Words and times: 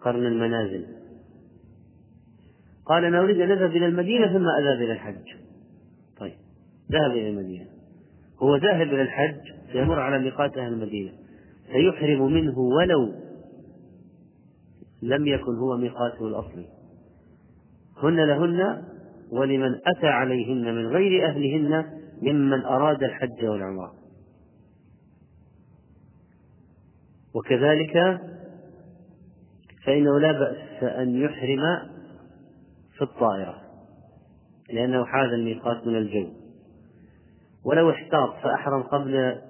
قرن 0.00 0.26
المنازل. 0.26 0.86
قال 2.86 3.04
أنا 3.04 3.20
أريد 3.20 3.40
أن 3.40 3.50
أذهب 3.50 3.70
إلى 3.70 3.86
المدينة 3.86 4.26
ثم 4.26 4.46
أذهب 4.48 4.82
إلى 4.82 4.92
الحج. 4.92 5.36
طيب 6.18 6.36
ذهب 6.92 7.10
إلى 7.10 7.30
المدينة. 7.30 7.66
هو 8.42 8.56
ذاهب 8.56 8.86
إلى 8.86 9.02
الحج 9.02 9.40
سيمر 9.72 10.00
على 10.00 10.18
ميقات 10.18 10.58
أهل 10.58 10.72
المدينة. 10.72 11.12
سيحرم 11.72 12.32
منه 12.32 12.58
ولو 12.58 13.12
لم 15.02 15.26
يكن 15.26 15.56
هو 15.56 15.76
ميقاته 15.76 16.28
الأصلي 16.28 16.66
هن 18.02 18.16
لهن 18.16 18.82
ولمن 19.30 19.74
أتى 19.86 20.06
عليهن 20.06 20.74
من 20.74 20.86
غير 20.86 21.28
أهلهن 21.28 21.84
ممن 22.22 22.62
أراد 22.64 23.02
الحج 23.02 23.44
والعمرة. 23.44 23.94
وكذلك 27.34 28.20
فإنه 29.90 30.18
لا 30.18 30.32
بأس 30.32 30.82
أن 30.82 31.16
يحرم 31.16 31.90
في 32.96 33.02
الطائرة 33.02 33.62
لأنه 34.72 35.04
حاز 35.04 35.28
الميقات 35.32 35.86
من 35.86 35.96
الجو. 35.96 36.28
ولو 37.64 37.90
احتاط 37.90 38.34
فأحرم 38.42 38.82
قبل 38.82 39.40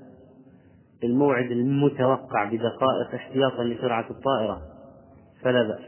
الموعد 1.04 1.50
المتوقع 1.50 2.45
بدقائق 2.45 3.14
احتياطا 3.14 3.64
لسرعة 3.64 4.10
الطائرة 4.10 4.62
فلا 5.42 5.62
بأس. 5.62 5.84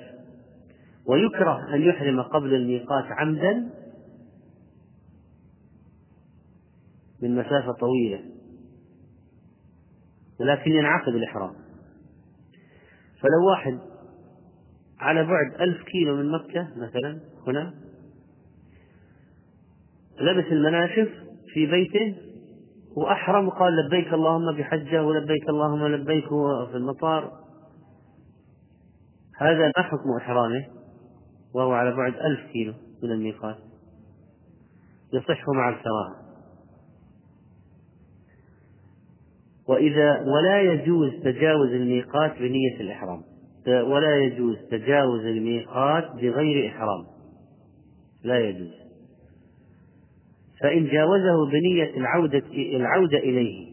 ويكره 1.07 1.75
أن 1.75 1.83
يحرم 1.83 2.23
قبل 2.23 2.55
الميقات 2.55 3.05
عمدا 3.05 3.71
من 7.23 7.37
مسافة 7.37 7.73
طويلة 7.73 8.21
ولكن 10.41 10.71
ينعقد 10.71 11.15
الإحرام. 11.15 11.55
فلو 13.21 13.51
واحد 13.51 13.92
على 15.03 15.25
بعد 15.25 15.61
ألف 15.61 15.83
كيلو 15.83 16.17
من 16.17 16.31
مكة 16.31 16.69
مثلا 16.77 17.21
هنا. 17.47 17.75
لبس 20.21 20.53
المناشف 20.53 21.09
في 21.55 21.67
بيته 21.67 22.17
وأحرم 22.97 23.49
وقال 23.49 23.77
لبيك 23.77 24.15
اللهم 24.15 24.57
بحجة 24.57 25.05
ولبيك 25.05 25.49
اللهم 25.49 25.87
لبيك 25.87 26.29
في 26.71 26.75
المطار. 26.75 27.33
هذا 29.39 29.73
ما 29.77 29.83
حكم 29.83 30.17
إحرامه؟ 30.21 30.67
وهو 31.55 31.73
على 31.73 31.97
بعد 31.97 32.15
ألف 32.15 32.53
كيلو 32.53 32.75
من 33.03 33.11
الميقات. 33.13 33.57
يصح 35.13 35.49
مع 35.49 35.69
الكراهة 35.69 36.23
وإذا 39.69 40.21
ولا 40.21 40.63
يجوز 40.63 41.11
تجاوز 41.25 41.69
الميقات 41.69 42.39
بنية 42.39 42.81
الإحرام. 42.81 43.32
ولا 43.69 44.17
يجوز 44.17 44.57
تجاوز 44.71 45.25
الميقات 45.25 46.11
بغير 46.15 46.69
إحرام. 46.69 47.07
لا 48.25 48.39
يجوز. 48.39 48.73
فإن 50.61 50.87
جاوزه 50.87 51.51
بنية 51.51 51.97
العودة 51.97 52.43
العودة 52.77 53.19
إليه. 53.19 53.73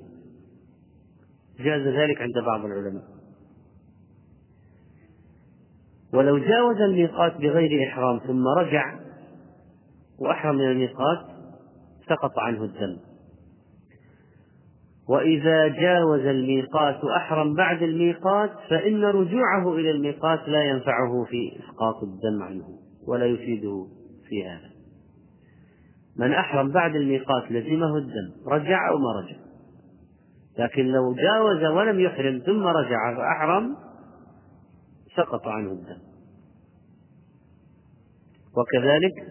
جاز 1.59 1.81
ذلك 1.81 2.21
عند 2.21 2.45
بعض 2.45 2.65
العلماء. 2.65 3.03
ولو 6.13 6.37
جاوز 6.37 6.81
الميقات 6.81 7.37
بغير 7.37 7.89
إحرام 7.89 8.19
ثم 8.19 8.47
رجع 8.47 8.99
وأحرم 10.19 10.55
من 10.55 10.71
الميقات 10.71 11.25
سقط 12.09 12.39
عنه 12.39 12.63
الدم 12.63 12.97
وإذا 15.09 15.67
جاوز 15.67 16.19
الميقات 16.19 17.03
أحرم 17.17 17.53
بعد 17.53 17.81
الميقات 17.81 18.51
فإن 18.69 19.03
رجوعه 19.03 19.73
إلى 19.73 19.91
الميقات 19.91 20.39
لا 20.47 20.63
ينفعه 20.63 21.23
في 21.29 21.59
إسقاط 21.59 22.03
الدم 22.03 22.43
عنه 22.43 22.65
ولا 23.07 23.25
يفيده 23.25 23.87
في 24.29 24.47
هذا. 24.47 24.69
من 26.17 26.33
أحرم 26.33 26.71
بعد 26.71 26.95
الميقات 26.95 27.51
لزمه 27.51 27.97
الدم 27.97 28.31
رجع 28.47 28.89
أو 28.89 28.97
ما 28.97 29.21
رجع؟ 29.21 29.39
لكن 30.59 30.85
لو 30.85 31.13
جاوز 31.13 31.63
ولم 31.63 31.99
يحرم 31.99 32.41
ثم 32.45 32.67
رجع 32.67 33.15
فأحرم 33.17 33.75
سقط 35.17 35.47
عنه 35.47 35.71
الدم. 35.71 36.01
وكذلك 38.57 39.27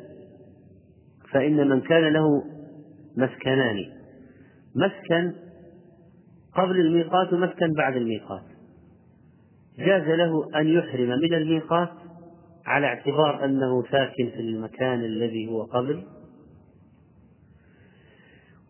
فإن 1.32 1.68
من 1.68 1.80
كان 1.80 2.12
له 2.12 2.44
مسكنان 3.16 3.76
مسكن 4.76 5.47
قبل 6.58 6.80
الميقات 6.80 7.32
ومسكن 7.32 7.72
بعد 7.72 7.96
الميقات. 7.96 8.42
جاز 9.78 10.02
له 10.02 10.60
أن 10.60 10.68
يحرم 10.68 11.08
من 11.08 11.34
الميقات 11.34 11.88
على 12.66 12.86
اعتبار 12.86 13.44
أنه 13.44 13.82
ساكن 13.82 14.30
في 14.30 14.40
المكان 14.40 15.04
الذي 15.04 15.48
هو 15.48 15.62
قبل. 15.62 16.02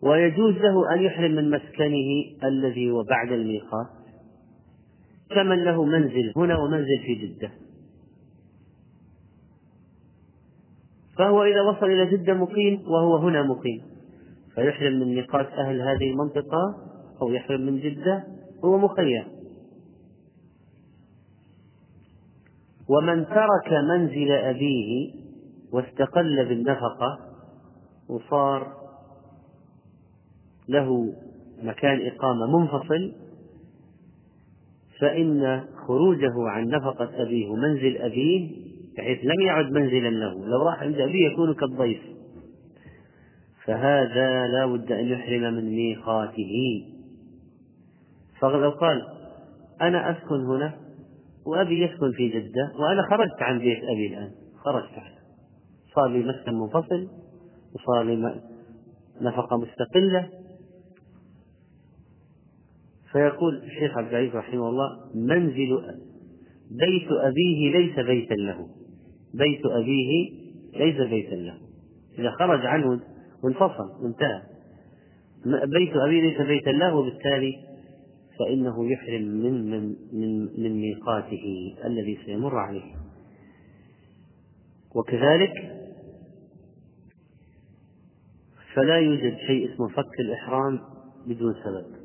ويجوز 0.01 0.53
له 0.53 0.93
أن 0.93 1.01
يحرم 1.01 1.31
من 1.31 1.49
مسكنه 1.49 2.09
الذي 2.43 2.91
هو 2.91 3.03
بعد 3.03 3.31
الميقات. 3.31 3.87
كمن 5.35 5.63
له 5.63 5.85
منزل 5.85 6.33
هنا 6.35 6.57
ومنزل 6.57 6.99
في 7.05 7.15
جدة. 7.15 7.51
فهو 11.17 11.43
إذا 11.43 11.61
وصل 11.61 11.85
إلى 11.85 12.05
جدة 12.05 12.33
مقيم 12.33 12.81
وهو 12.81 13.17
هنا 13.17 13.43
مقيم. 13.43 13.81
فيحرم 14.55 14.93
من 14.93 15.15
ميقات 15.15 15.47
أهل 15.47 15.81
هذه 15.81 16.11
المنطقة 16.11 16.89
أو 17.21 17.31
يحرم 17.31 17.61
من 17.61 17.79
جدة 17.79 18.23
هو 18.65 18.77
مخير. 18.77 19.27
ومن 22.89 23.25
ترك 23.25 23.73
منزل 23.89 24.31
أبيه 24.31 25.11
واستقل 25.71 26.45
بالنفقة 26.45 27.19
وصار 28.09 28.73
له 30.69 31.13
مكان 31.63 32.07
إقامة 32.07 32.59
منفصل 32.59 33.11
فإن 34.99 35.63
خروجه 35.87 36.33
عن 36.47 36.67
نفقة 36.67 37.09
أبيه 37.21 37.49
ومنزل 37.49 37.97
أبيه 37.97 38.51
بحيث 38.97 39.19
لم 39.23 39.45
يعد 39.45 39.71
منزلا 39.71 40.09
له 40.09 40.45
لو 40.45 40.63
راح 40.63 40.79
عند 40.79 40.95
أبيه 40.95 41.27
يكون 41.27 41.53
كالضيف. 41.53 42.01
فهذا 43.65 44.47
لا 44.47 44.65
بد 44.65 44.91
أن 44.91 45.05
يحرم 45.05 45.53
من 45.53 45.69
ميقاته. 45.75 46.83
فلو 48.41 48.69
قال 48.69 49.07
أنا 49.81 50.11
أسكن 50.11 50.45
هنا 50.45 50.73
وأبي 51.45 51.83
يسكن 51.83 52.11
في 52.11 52.29
جدة 52.29 52.71
وأنا 52.79 53.01
خرجت 53.09 53.41
عن 53.41 53.59
بيت 53.59 53.83
أبي 53.83 54.07
الآن. 54.07 54.31
خرجت 54.65 54.93
عنه 54.93 55.19
صار 55.95 56.07
لي 56.07 56.19
مسكن 56.19 56.53
منفصل 56.53 57.07
وصار 57.75 58.03
لي 58.03 58.41
نفقة 59.21 59.57
مستقلة. 59.57 60.29
فيقول 63.11 63.55
الشيخ 63.55 63.97
عبد 63.97 64.07
العزيز 64.09 64.35
رحمه 64.35 64.69
الله 64.69 64.89
منزل 65.15 65.81
بيت 66.71 67.11
أبيه 67.11 67.77
ليس 67.77 67.99
بيتا 67.99 68.33
له. 68.33 68.67
بيت 69.33 69.65
أبيه 69.65 70.29
ليس 70.73 71.09
بيتا 71.09 71.35
له. 71.35 71.57
إذا 72.19 72.31
خرج 72.31 72.65
عنه 72.65 72.99
وانفصل 73.43 74.03
وانتهى 74.03 74.41
بيت 75.65 75.95
أبيه 75.95 76.21
ليس 76.21 76.41
بيتا 76.41 76.69
له 76.69 76.95
وبالتالي 76.95 77.68
فإنه 78.39 78.91
يحرم 78.91 79.21
من 79.21 79.69
من 79.71 79.95
من, 80.13 80.61
من 80.63 80.81
ميقاته 80.81 81.75
الذي 81.85 82.19
سيمر 82.25 82.57
عليه. 82.57 82.95
وكذلك 84.95 85.53
فلا 88.73 88.97
يوجد 88.97 89.37
شيء 89.47 89.73
اسمه 89.73 89.87
فك 89.87 90.19
الإحرام 90.19 90.79
بدون 91.27 91.53
سبب. 91.53 91.99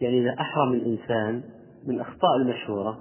يعني 0.00 0.20
إذا 0.20 0.34
أحرم 0.40 0.72
الإنسان 0.72 1.42
من 1.86 1.94
الأخطاء 1.94 2.36
المشهورة 2.36 2.98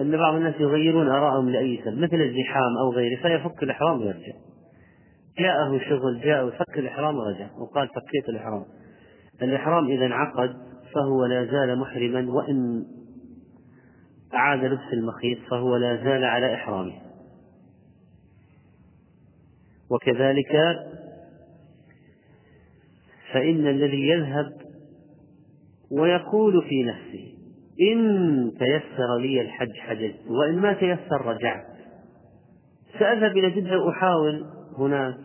أن 0.00 0.16
بعض 0.16 0.34
الناس 0.34 0.54
يغيرون 0.60 1.08
آراءهم 1.08 1.48
لأي 1.50 1.80
سبب 1.84 1.98
مثل 1.98 2.16
الزحام 2.16 2.78
أو 2.80 2.92
غيره 2.92 3.22
فيفك 3.22 3.62
الإحرام 3.62 4.00
ويرجع 4.00 4.32
جاءه 5.38 5.78
شغل 5.88 6.20
جاء 6.20 6.46
وفك 6.46 6.78
الإحرام 6.78 7.16
ورجع 7.16 7.50
وقال 7.58 7.88
فكيت 7.88 8.28
الإحرام. 8.28 8.64
الإحرام 9.42 9.86
إذا 9.86 10.06
انعقد 10.06 10.69
فهو 10.94 11.26
لا 11.26 11.44
زال 11.44 11.78
محرما 11.78 12.32
وإن 12.32 12.86
أعاد 14.34 14.64
لبس 14.64 14.92
المخيط 14.92 15.38
فهو 15.50 15.76
لا 15.76 15.96
زال 15.96 16.24
على 16.24 16.54
إحرامه. 16.54 17.00
وكذلك 19.90 20.78
فإن 23.32 23.66
الذي 23.66 24.08
يذهب 24.08 24.52
ويقول 25.90 26.62
في 26.68 26.82
نفسه 26.82 27.34
إن 27.92 28.52
تيسر 28.58 29.18
لي 29.20 29.40
الحج 29.40 29.72
حججت 29.72 30.16
وإن 30.28 30.58
ما 30.58 30.72
تيسر 30.72 31.26
رجعت. 31.26 31.66
سأذهب 32.98 33.36
إلى 33.36 33.50
جدة 33.50 33.78
وأحاول 33.78 34.44
هناك. 34.78 35.20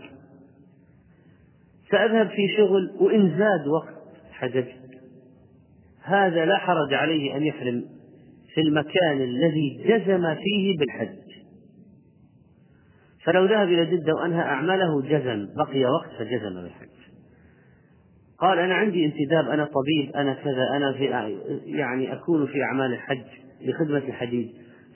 سأذهب 1.91 2.27
في 2.27 2.47
شغل 2.57 2.91
وإن 2.99 3.37
زاد 3.37 3.67
وقت 3.67 3.95
حججت. 4.31 4.84
هذا 6.05 6.45
لا 6.45 6.57
حرج 6.57 6.93
عليه 6.93 7.37
أن 7.37 7.43
يحرم 7.43 7.85
في 8.53 8.61
المكان 8.61 9.21
الذي 9.21 9.83
جزم 9.85 10.35
فيه 10.35 10.77
بالحج. 10.77 11.25
فلو 13.23 13.45
ذهب 13.45 13.67
إلى 13.67 13.85
جدة 13.85 14.13
وأنهى 14.13 14.41
أعماله 14.41 15.01
جزم 15.01 15.47
بقي 15.57 15.85
وقت 15.85 16.09
فجزم 16.19 16.61
بالحج. 16.61 16.95
قال 18.39 18.59
أنا 18.59 18.75
عندي 18.75 19.05
انتداب 19.05 19.49
أنا 19.49 19.65
طبيب 19.65 20.15
أنا 20.15 20.33
كذا 20.33 20.69
أنا 20.75 20.93
في 20.93 21.05
يعني 21.65 22.13
أكون 22.13 22.47
في 22.47 22.63
أعمال 22.63 22.93
الحج 22.93 23.25
لخدمة 23.61 23.97
الحديد 23.97 24.49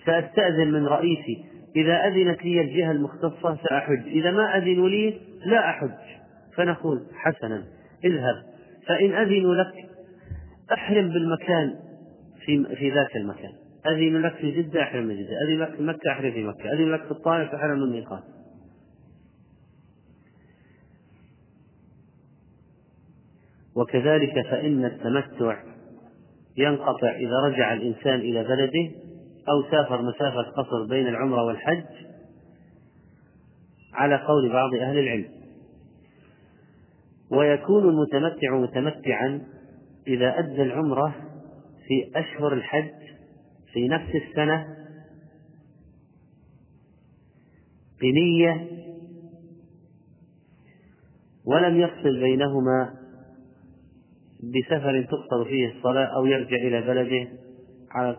سأستأذن 0.06 0.72
من 0.72 0.86
رئيسي 0.86 1.46
إذا 1.76 2.08
أذنت 2.08 2.46
لي 2.46 2.62
الجهة 2.62 2.92
المختصة 2.92 3.58
سأحج. 3.70 4.08
إذا 4.08 4.32
ما 4.32 4.58
أذنوا 4.58 4.90
لي 4.90 5.22
لا 5.46 5.70
أحج. 5.70 5.90
فنقول 6.56 7.02
حسنا 7.14 7.64
اذهب. 8.04 8.44
فإن 8.88 9.14
أذنوا 9.14 9.56
لك 9.56 9.89
أحرم 10.74 11.10
بالمكان 11.10 11.76
في 12.46 12.76
في 12.76 12.92
ذاك 12.92 13.16
المكان. 13.16 13.52
أذن 13.88 14.22
لك 14.22 14.36
في 14.36 14.52
جدة 14.52 14.84
أحرم 14.84 15.04
من 15.04 15.16
جدة. 15.16 15.38
أذن 15.48 15.60
لك 15.60 15.76
في 15.76 15.84
مكة 15.84 16.12
أحرم 16.12 16.32
في 16.32 16.44
مكة. 16.44 16.74
أذن 16.74 16.92
لك 16.92 17.04
في 17.04 17.12
الطائف 17.12 17.54
أحرم 17.54 17.78
من 17.78 17.84
الميقات. 17.84 18.24
وكذلك 23.76 24.48
فإن 24.48 24.86
التمتع 24.86 25.64
ينقطع 26.58 27.16
إذا 27.16 27.40
رجع 27.46 27.74
الإنسان 27.74 28.20
إلى 28.20 28.44
بلده 28.44 28.92
أو 29.50 29.72
سافر 29.72 30.02
مسافة 30.02 30.42
قصر 30.42 30.86
بين 30.90 31.08
العمرة 31.08 31.44
والحج 31.44 31.84
على 33.94 34.16
قول 34.16 34.50
بعض 34.54 34.74
أهل 34.74 35.00
العلم. 35.00 35.30
ويكون 37.32 37.90
المتمتع 37.90 38.56
متمتعا 38.56 39.42
إذا 40.08 40.40
أدى 40.40 40.62
العمرة 40.62 41.16
في 41.88 42.20
أشهر 42.20 42.54
الحج 42.54 42.92
في 43.74 43.88
نفس 43.88 44.10
السنة 44.16 44.68
بنية 48.02 48.68
ولم 51.46 51.80
يفصل 51.80 52.20
بينهما 52.20 52.94
بسفر 54.44 55.02
تقصر 55.04 55.46
فيه 55.46 55.78
الصلاة 55.78 56.06
أو 56.06 56.26
يرجع 56.26 56.58
إلى 56.58 56.82
بلده 56.82 57.28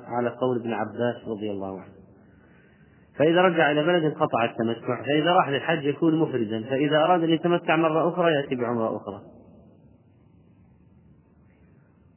على 0.07 0.29
قول 0.31 0.61
ابن 0.61 0.73
عباس 0.73 1.29
رضي 1.29 1.51
الله 1.51 1.81
عنه. 1.81 1.93
فإذا 3.19 3.43
رجع 3.43 3.71
إلى 3.71 3.83
بلده 3.83 4.07
انقطع 4.07 4.45
التمتع 4.45 5.03
فإذا 5.03 5.33
راح 5.33 5.49
للحج 5.49 5.85
يكون 5.85 6.19
مفردا 6.19 6.63
فإذا 6.63 6.97
أراد 6.97 7.23
أن 7.23 7.31
يتمتع 7.31 7.77
مرة 7.77 8.09
أخرى 8.09 8.33
يأتي 8.33 8.55
بعمرة 8.55 8.97
أخرى. 8.97 9.40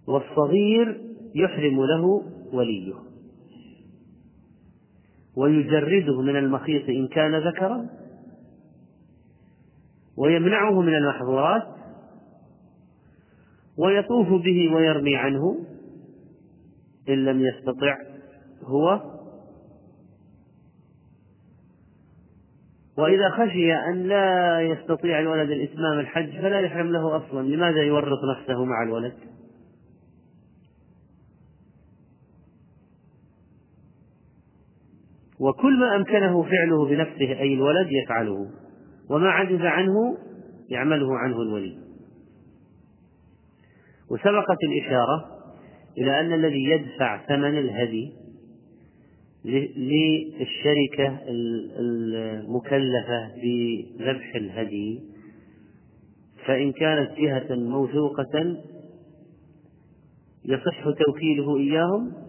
والصغير 0.07 1.01
يحرم 1.35 1.85
له 1.85 2.23
وليه. 2.53 2.93
ويجرده 5.35 6.21
من 6.21 6.35
المخيط 6.35 6.89
إن 6.89 7.07
كان 7.07 7.47
ذكرا. 7.47 7.89
ويمنعه 10.17 10.81
من 10.81 10.95
المحظورات. 10.95 11.63
ويطوف 13.77 14.27
به 14.27 14.75
ويرمي 14.75 15.15
عنه. 15.15 15.65
إن 17.09 17.25
لم 17.25 17.41
يستطع 17.41 17.97
هو. 18.63 19.01
وإذا 22.97 23.29
خشي 23.29 23.73
أن 23.73 24.03
لا 24.03 24.61
يستطيع 24.61 25.19
الولد 25.19 25.49
الإتمام 25.49 25.99
الحج 25.99 26.31
فلا 26.41 26.59
يحرم 26.59 26.87
له 26.87 27.17
أصلا. 27.17 27.47
لماذا 27.47 27.81
يورط 27.81 28.19
نفسه 28.37 28.65
مع 28.65 28.83
الولد؟ 28.83 29.32
وكل 35.43 35.79
ما 35.79 35.95
أمكنه 35.95 36.43
فعله 36.43 36.85
بنفسه 36.85 37.39
أي 37.39 37.53
الولد 37.53 37.87
يفعله 37.91 38.49
وما 39.09 39.29
عجز 39.29 39.61
عنه 39.61 40.17
يعمله 40.69 41.17
عنه 41.17 41.41
الولي. 41.41 41.77
وسبقت 44.11 44.57
الإشارة 44.63 45.25
إلى 45.97 46.19
أن 46.19 46.33
الذي 46.33 46.63
يدفع 46.63 47.25
ثمن 47.27 47.57
الهدي 47.57 48.13
للشركة 49.75 51.19
المكلفة 51.79 53.31
بذبح 53.35 54.35
الهدي 54.35 55.01
فإن 56.45 56.71
كانت 56.71 57.11
جهة 57.17 57.55
موثوقة 57.55 58.57
يصح 60.45 60.83
توكيله 61.05 61.57
إياهم 61.57 62.22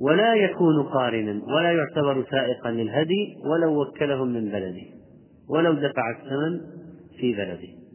ولا 0.00 0.34
يكون 0.34 0.82
قارنا 0.82 1.42
ولا 1.44 1.72
يعتبر 1.72 2.26
سائقا 2.30 2.70
للهدي 2.70 3.36
ولو 3.44 3.82
وكلهم 3.82 4.28
من 4.28 4.44
بلده 4.44 4.86
ولو 5.48 5.72
دفع 5.72 6.10
الثمن 6.10 6.60
في 7.20 7.32
بلده 7.32 7.86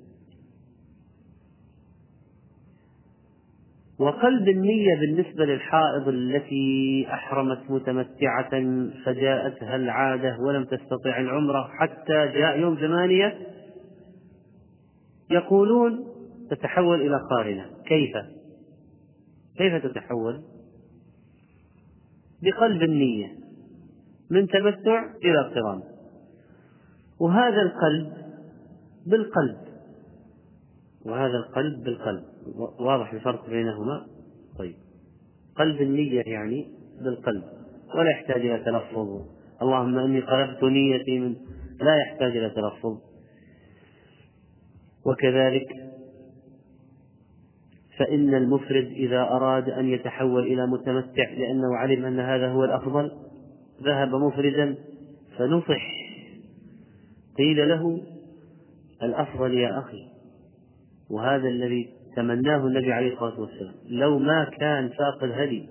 وقلب 4.00 4.50
النية 4.50 4.96
بالنسبة 4.96 5.46
للحائض 5.46 6.08
التي 6.08 7.08
أحرمت 7.14 7.60
متمتعة 7.70 8.50
فجاءتها 9.06 9.76
العادة 9.76 10.38
ولم 10.40 10.64
تستطع 10.64 11.20
العمرة 11.20 11.70
حتى 11.80 12.28
جاء 12.34 12.60
يوم 12.60 12.76
ثمانية 12.76 13.38
يقولون 15.32 16.00
تتحول 16.50 17.02
إلى 17.02 17.20
قارنة 17.30 17.66
كيف؟ 17.86 18.12
كيف 19.58 19.84
تتحول؟ 19.84 20.42
بقلب 22.44 22.84
النية 22.84 23.28
من 24.30 24.48
تمتع 24.48 25.16
إلى 25.24 25.54
قران 25.56 25.84
وهذا 27.20 27.62
القلب 27.62 28.14
بالقلب 29.08 29.58
وهذا 31.06 31.38
القلب 31.38 31.84
بالقلب. 31.84 32.24
واضح 32.80 33.14
الفرق 33.14 33.50
بينهما؟ 33.50 34.08
طيب. 34.58 34.76
قلب 35.56 35.82
النية 35.82 36.24
يعني 36.26 36.68
بالقلب 37.04 37.44
ولا 37.96 38.10
يحتاج 38.12 38.42
إلى 38.46 38.64
تلفظ. 38.64 39.22
اللهم 39.62 39.98
إني 39.98 40.20
قلبت 40.20 40.64
نيتي 40.64 41.20
من 41.20 41.36
لا 41.82 41.96
يحتاج 41.98 42.38
إلى 42.38 42.50
تلفظ. 42.50 42.98
وكذلك 45.06 45.91
فإن 48.02 48.36
المفرد 48.36 48.86
إذا 48.86 49.22
أراد 49.22 49.70
أن 49.70 49.90
يتحول 49.90 50.44
إلى 50.44 50.68
متمتع 50.68 51.30
لأنه 51.38 51.76
علم 51.76 52.06
أن 52.06 52.20
هذا 52.20 52.48
هو 52.48 52.64
الأفضل 52.64 53.12
ذهب 53.84 54.16
مفردا 54.16 54.76
فنصح 55.38 55.82
قيل 57.38 57.70
له 57.70 58.02
الأفضل 59.04 59.54
يا 59.54 59.80
أخي. 59.80 60.08
وهذا 61.10 61.48
الذي 61.48 61.90
تمناه 62.16 62.68
النبي 62.68 62.94
عليه 62.94 63.14
الصلاة 63.14 63.40
والسلام. 63.40 63.74
لو 63.90 64.20
ما 64.20 64.44
كان 64.60 64.90
فاقد 64.90 65.32
هدي 65.32 65.70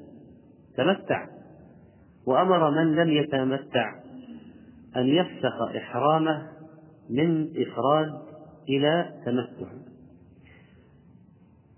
تمتع. 0.77 1.27
وأمر 2.27 2.71
من 2.71 2.95
لم 2.97 3.11
يتمتع 3.11 3.95
أن 4.97 5.07
يفسخ 5.07 5.63
إحرامه 5.77 6.49
من 7.11 7.49
إفراد 7.57 8.13
إلى 8.69 9.11
تمتع. 9.27 9.90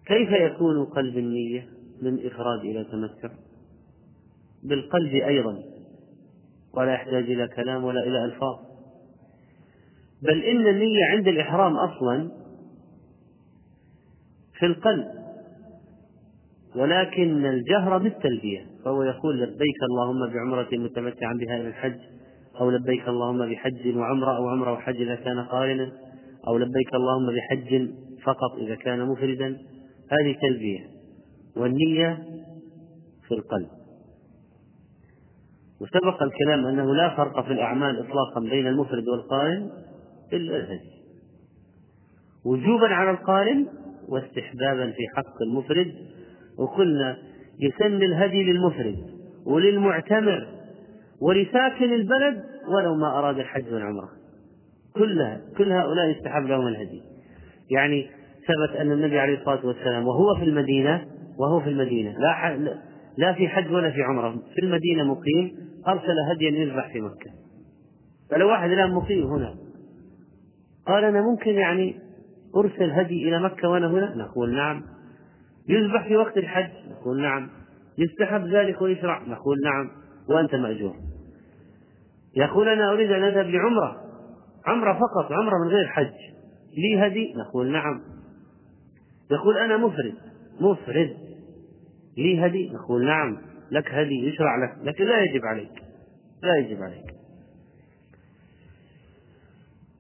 كيف 0.06 0.30
يكون 0.30 0.84
قلب 0.84 1.18
النية 1.18 1.68
من 2.02 2.26
إفراد 2.26 2.60
إلى 2.60 2.84
تمتع 2.84 3.34
بالقلب 4.62 5.14
أيضا 5.14 5.58
ولا 6.74 6.92
يحتاج 6.94 7.24
إلى 7.30 7.48
كلام 7.48 7.84
ولا 7.84 8.00
إلى 8.00 8.24
ألفاظ. 8.24 8.56
بل 10.22 10.44
إن 10.44 10.66
النية 10.66 11.04
عند 11.04 11.28
الإحرام 11.28 11.76
أصلا 11.76 12.30
في 14.58 14.66
القلب 14.66 15.06
ولكن 16.76 17.46
الجهر 17.46 17.98
بالتلبية. 17.98 18.66
فهو 18.84 19.02
يقول 19.02 19.40
لبيك 19.42 19.82
اللهم 19.90 20.32
بعمرة 20.32 20.68
متمتعا 20.72 21.34
بها 21.34 21.56
إلى 21.56 21.68
الحج 21.68 21.98
أو 22.60 22.70
لبيك 22.70 23.08
اللهم 23.08 23.50
بحج 23.50 23.96
وعمرة 23.96 24.36
أو 24.36 24.48
عمرة 24.48 24.72
وحج 24.72 24.96
إذا 25.00 25.14
كان 25.14 25.40
قارنا 25.40 25.92
أو 26.48 26.58
لبيك 26.58 26.94
اللهم 26.94 27.26
بحج 27.26 27.88
فقط 28.24 28.58
إذا 28.58 28.74
كان 28.74 29.06
مفردا. 29.06 29.58
هذه 30.12 30.36
تلبية 30.42 30.86
والنية 31.56 32.24
في 33.28 33.34
القلب. 33.34 33.68
وسبق 35.80 36.22
الكلام 36.22 36.66
أنه 36.66 36.94
لا 36.94 37.16
فرق 37.16 37.44
في 37.44 37.52
الأعمال 37.52 37.98
إطلاقا 37.98 38.40
بين 38.40 38.66
المفرد 38.66 39.08
والقارن 39.08 39.70
إلا 40.32 40.56
الهدي. 40.56 40.92
وجوبا 42.44 42.86
على 42.86 43.10
القارن 43.10 43.66
واستحبابا 44.08 44.90
في 44.90 45.08
حق 45.16 45.42
المفرد 45.42 45.94
وقلنا 46.58 47.18
يسن 47.60 48.02
الهدي 48.02 48.42
للمفرد 48.42 48.96
وللمعتمر 49.46 50.48
ولساكن 51.20 51.92
البلد 51.92 52.44
ولو 52.68 52.94
ما 52.94 53.18
أراد 53.18 53.38
الحج 53.38 53.72
والعمرة. 53.72 54.10
كلها 54.94 55.40
كل 55.58 55.72
هؤلاء 55.72 56.08
يستحب 56.08 56.42
لهم 56.46 56.66
الهدي. 56.66 57.02
يعني 57.70 58.10
ثبت 58.48 58.76
أن 58.76 58.92
النبي 58.92 59.18
عليه 59.18 59.38
الصلاة 59.38 59.66
والسلام 59.66 60.06
وهو 60.06 60.34
في 60.38 60.44
المدينة 60.44 61.06
وهو 61.38 61.60
في 61.60 61.68
المدينة. 61.68 62.14
لا 62.18 62.58
لا 63.16 63.32
في 63.32 63.48
حج 63.48 63.72
ولا 63.72 63.90
في 63.90 64.02
عمرة. 64.02 64.30
في 64.54 64.62
المدينة 64.62 65.04
مقيم 65.04 65.56
أرسل 65.88 66.18
هديا 66.30 66.50
يذبح 66.50 66.92
في 66.92 67.00
مكة. 67.00 67.30
فلو 68.30 68.48
واحد 68.48 68.70
الآن 68.70 68.92
مقيم 68.92 69.26
هنا 69.26 69.54
قال 70.86 71.04
أنا 71.04 71.22
ممكن 71.22 71.50
يعني 71.50 71.94
أرسل 72.56 72.90
هدي 72.90 73.28
إلى 73.28 73.40
مكة 73.40 73.68
وأنا 73.68 73.90
هنا؟ 73.90 74.14
نقول 74.16 74.54
نعم. 74.54 74.82
يذبح 75.68 76.08
في 76.08 76.16
وقت 76.16 76.36
الحج؟ 76.36 76.70
نقول 76.90 77.22
نعم. 77.22 77.48
يستحب 77.98 78.46
ذلك 78.46 78.82
ويشرع 78.82 79.22
نقول 79.22 79.56
نعم. 79.64 79.90
وأنت 80.28 80.54
مأجور. 80.54 80.94
يقول 82.36 82.68
أنا 82.68 82.92
أريد 82.92 83.10
أن 83.10 83.24
أذهب 83.24 83.46
لعمرة. 83.46 83.96
عمرة 84.66 84.92
فقط 84.92 85.32
عمرة 85.32 85.64
من 85.64 85.68
غير 85.68 85.86
حج. 85.86 86.12
لي 86.76 87.06
هدي؟ 87.06 87.34
نقول 87.36 87.72
نعم. 87.72 88.00
يقول 89.30 89.58
أنا 89.58 89.76
مفرد. 89.76 90.14
مفرد. 90.60 91.16
لي 92.16 92.46
هدي؟ 92.46 92.70
نقول 92.70 93.06
نعم. 93.06 93.38
لك 93.70 93.88
هدي 93.88 94.28
يشرع 94.28 94.64
لك. 94.64 94.86
لكن 94.86 95.04
لا 95.04 95.22
يجب 95.22 95.44
عليك. 95.44 95.82
لا 96.42 96.56
يجب 96.56 96.82
عليك. 96.82 97.14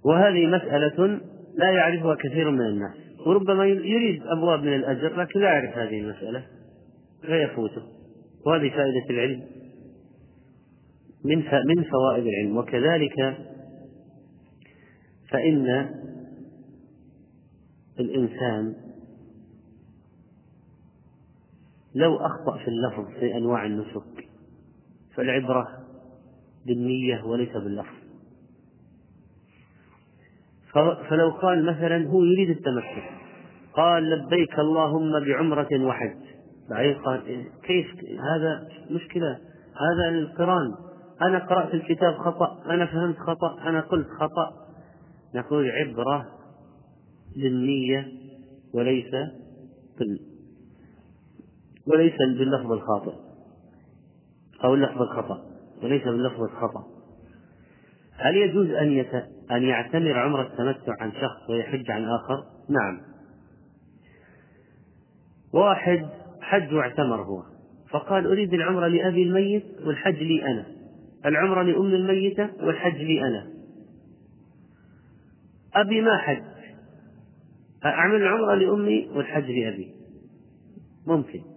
وهذه 0.04 0.46
مسألة 0.46 1.20
لا 1.54 1.70
يعرفها 1.70 2.14
كثير 2.14 2.50
من 2.50 2.66
الناس. 2.66 2.96
وربما 3.26 3.66
يريد 3.66 4.22
أبواب 4.26 4.62
من 4.62 4.74
الأجر 4.74 5.20
لكن 5.20 5.40
لا 5.40 5.46
يعرف 5.46 5.78
هذه 5.78 6.00
المسألة. 6.00 6.46
فيفوته. 7.22 7.82
وهذه 8.46 8.70
فائدة 8.70 9.10
العلم. 9.10 9.42
من 11.24 11.36
من 11.66 11.84
فوائد 11.84 12.26
العلم. 12.26 12.56
وكذلك 12.56 13.36
فإن 15.30 15.90
الإنسان 18.00 18.74
لو 21.94 22.16
أخطأ 22.16 22.58
في 22.58 22.68
اللفظ 22.68 23.10
في 23.20 23.36
أنواع 23.36 23.66
النسك 23.66 24.28
فالعبرة 25.14 25.68
بالنية 26.66 27.24
وليس 27.24 27.52
باللفظ. 27.52 28.02
فلو 31.08 31.30
قال 31.30 31.66
مثلا 31.66 32.08
هو 32.08 32.24
يريد 32.24 32.50
التمتع 32.50 33.10
قال 33.74 34.10
لبيك 34.10 34.58
اللهم 34.58 35.24
بعمرة 35.24 35.84
وحج. 35.84 36.22
بعدين 36.70 36.94
قال 36.94 37.46
كيف 37.62 37.86
هذا 38.20 38.68
مشكلة 38.90 39.38
هذا 39.72 40.08
القرآن. 40.08 40.74
أنا 41.22 41.38
قرأت 41.38 41.74
الكتاب 41.74 42.14
خطأ 42.14 42.62
أنا 42.66 42.86
فهمت 42.86 43.16
خطأ 43.16 43.68
أنا 43.68 43.80
قلت 43.80 44.08
خطأ. 44.20 44.62
نقول 45.34 45.70
عبرة 45.70 46.26
بالنية 47.36 48.08
وليس 48.74 49.10
بال 49.98 50.31
وليس 51.86 52.16
باللفظ 52.38 52.72
الخاطئ. 52.72 53.12
أو 54.64 54.74
اللفظ 54.74 55.02
الخطأ. 55.02 55.44
وليس 55.82 56.04
باللفظ 56.04 56.42
الخطأ. 56.42 56.84
هل 58.16 58.36
يجوز 58.36 58.70
أن 58.70 58.92
يت... 58.92 59.14
أن 59.50 59.62
يعتمر 59.62 60.18
عمر 60.18 60.42
التمتع 60.42 60.94
عن 61.00 61.12
شخص 61.12 61.50
ويحج 61.50 61.90
عن 61.90 62.04
آخر؟ 62.04 62.44
نعم. 62.68 63.00
واحد 65.52 66.08
حج 66.40 66.74
واعتمر 66.74 67.22
هو. 67.22 67.42
فقال 67.90 68.26
أريد 68.26 68.54
العمرة 68.54 68.86
لأبي 68.86 69.22
الميت 69.22 69.66
والحج 69.86 70.22
لي 70.22 70.46
أنا. 70.46 70.66
العمرة 71.26 71.62
لأم 71.62 71.86
الميتة 71.86 72.50
والحج 72.60 72.96
لي 72.96 73.22
أنا. 73.22 73.46
أبي 75.74 76.00
ما 76.00 76.18
حج؟ 76.18 76.42
أعمل 77.84 78.16
العمرة 78.16 78.54
لأمي 78.54 79.08
والحج 79.14 79.50
لأبي. 79.50 79.94
ممكن. 81.06 81.51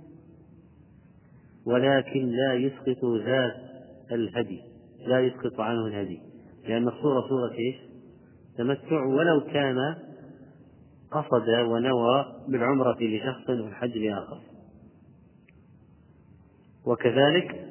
ولكن 1.65 2.29
لا 2.29 2.53
يسقط 2.53 3.05
ذات 3.05 3.55
الهدي 4.11 4.61
لا 5.07 5.19
يسقط 5.19 5.59
عنه 5.59 5.87
الهدي. 5.87 6.19
لأن 6.67 6.87
الصورة 6.87 7.27
صورة 7.29 7.51
إيش؟ 7.51 7.75
تمتع 8.57 9.05
ولو 9.05 9.41
كان 9.41 9.95
قصد 11.11 11.49
ونوى 11.49 12.25
بالعمرة 12.47 12.97
لشخص 13.01 13.49
والحج 13.49 13.97
لآخر. 13.97 14.39
وكذلك 16.85 17.65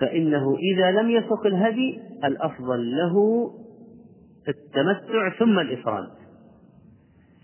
فإنه 0.00 0.56
إذا 0.56 0.90
لم 0.90 1.10
يسق 1.10 1.46
الهدي 1.46 2.00
الأفضل 2.24 2.96
له 2.96 3.14
التمتع 4.48 5.38
ثم 5.38 5.58
الإفراد. 5.58 6.08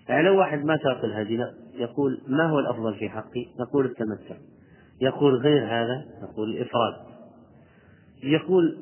يعني 0.09 0.23
لو 0.23 0.39
واحد 0.39 0.65
ما 0.65 0.77
ساق 0.77 1.05
الهدي 1.05 1.37
يقول 1.77 2.21
ما 2.27 2.47
هو 2.51 2.59
الأفضل 2.59 2.95
في 2.95 3.09
حقي؟ 3.09 3.47
نقول 3.61 3.87
التمتع 3.87 4.37
يقول 5.01 5.35
غير 5.37 5.67
هذا 5.67 6.05
نقول 6.23 6.51
الإفراد. 6.51 6.95
يقول 8.23 8.79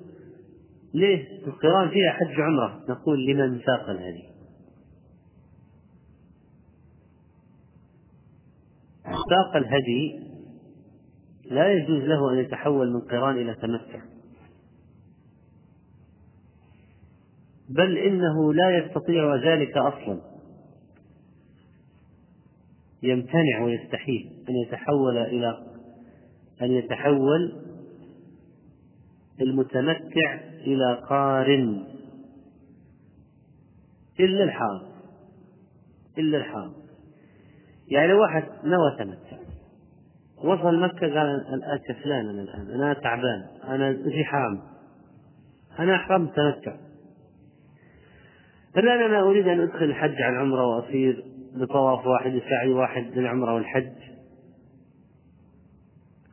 ليه 0.94 1.46
القرآن 1.46 1.88
فيها 1.88 2.12
حج 2.12 2.40
عمرة؟ 2.40 2.84
نقول 2.88 3.26
لمن 3.26 3.60
ساق 3.60 3.90
الهدي. 3.90 4.24
ساق 9.04 9.56
الهدي 9.56 10.32
لا 11.50 11.72
يجوز 11.72 12.02
له 12.02 12.32
أن 12.32 12.38
يتحول 12.38 12.92
من 12.92 13.00
قرآن 13.00 13.36
إلى 13.36 13.54
تمتع 13.54 14.02
بل 17.68 17.98
إنه 17.98 18.54
لا 18.54 18.78
يستطيع 18.78 19.36
ذلك 19.36 19.76
أصلا. 19.76 20.31
يمتنع 23.02 23.64
ويستحيل 23.64 24.30
أن 24.48 24.54
يتحول 24.54 25.16
إلى 25.16 25.66
أن 26.62 26.72
يتحول 26.72 27.62
المتمتع 29.40 30.40
إلى 30.66 31.00
قارن 31.08 31.84
إلا 34.20 34.44
الحاضر 34.44 34.92
إلا 36.18 36.38
الحاضر. 36.38 36.82
يعني 37.88 38.12
واحد 38.12 38.44
نوى 38.64 38.96
تمتع 38.98 39.42
وصل 40.44 40.80
مكة 40.80 41.00
قال 41.00 41.46
أنا 41.46 41.80
كسلان 41.88 42.28
أنا 42.28 42.42
الآن 42.42 42.70
أنا 42.70 42.92
تعبان 42.92 43.46
أنا 43.64 43.92
زحام 43.92 44.62
أنا 45.78 45.96
أحرمت 45.96 46.36
تمتع. 46.36 46.76
الآن 48.76 49.02
أنا 49.02 49.20
أريد 49.20 49.48
أن 49.48 49.60
أدخل 49.60 49.84
الحج 49.84 50.22
على 50.22 50.36
العمرة 50.36 50.66
وأصير. 50.66 51.24
بطواف 51.54 52.06
واحد 52.06 52.34
وسعي 52.34 52.68
واحد 52.68 53.02
للعمرة 53.02 53.54
والحج. 53.54 53.92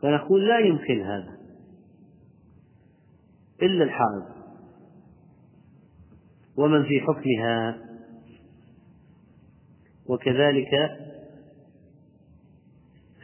فنقول 0.01 0.47
لا 0.47 0.59
يمكن 0.59 1.01
هذا. 1.01 1.38
إلا 3.61 3.83
الحائض. 3.83 4.25
ومن 6.57 6.83
في 6.83 6.99
حكمها. 6.99 7.89
وكذلك 10.05 10.99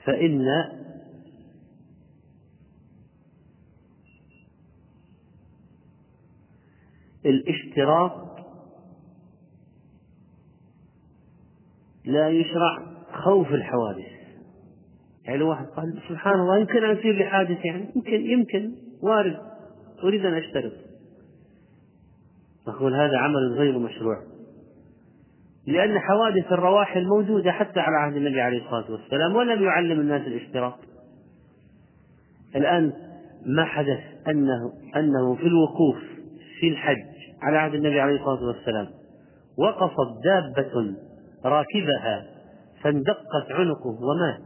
فإن 0.04 0.46
الاشتراط 7.26 8.35
لا 12.06 12.30
يشرع 12.30 12.78
خوف 13.14 13.48
الحوادث. 13.48 14.16
يعني 15.26 15.38
لو 15.38 15.50
واحد 15.50 15.66
قال 15.66 16.00
سبحان 16.10 16.40
الله 16.40 16.58
يمكن 16.58 16.84
أن 16.84 16.98
يصير 16.98 17.16
لي 17.16 17.26
حادث 17.26 17.66
يعني. 17.66 17.86
يمكن 17.96 18.32
يمكن 18.32 18.72
وارد. 19.04 19.38
أريد 20.04 20.26
أن 20.26 20.34
أشترط. 20.34 20.74
نقول 22.68 22.94
هذا 22.94 23.18
عمل 23.18 23.54
غير 23.54 23.80
مشروع. 23.80 24.18
لأن 25.68 26.00
حوادث 26.00 26.52
الرواحل 26.52 27.06
موجودة 27.06 27.52
حتى 27.52 27.80
على 27.80 27.96
عهد 27.98 28.16
النبي 28.16 28.42
عليه 28.42 28.66
الصلاة 28.66 28.92
والسلام 28.92 29.36
ولم 29.36 29.64
يعلم 29.64 30.00
الناس 30.00 30.28
الاشتراط. 30.28 30.80
الآن 32.56 32.94
ما 33.46 33.66
حدث 33.66 34.00
أنه 34.28 34.74
أنه 34.96 35.36
في 35.36 35.48
الوقوف 35.48 35.98
في 36.60 36.68
الحج 36.68 37.06
على 37.42 37.58
عهد 37.58 37.74
النبي 37.74 38.00
عليه 38.00 38.16
الصلاة 38.16 38.48
والسلام 38.48 38.88
وقفت 39.58 40.24
دابة 40.24 40.96
راكبها 41.46 42.26
فاندقت 42.82 43.52
عنقه 43.52 43.88
ومات. 43.88 44.42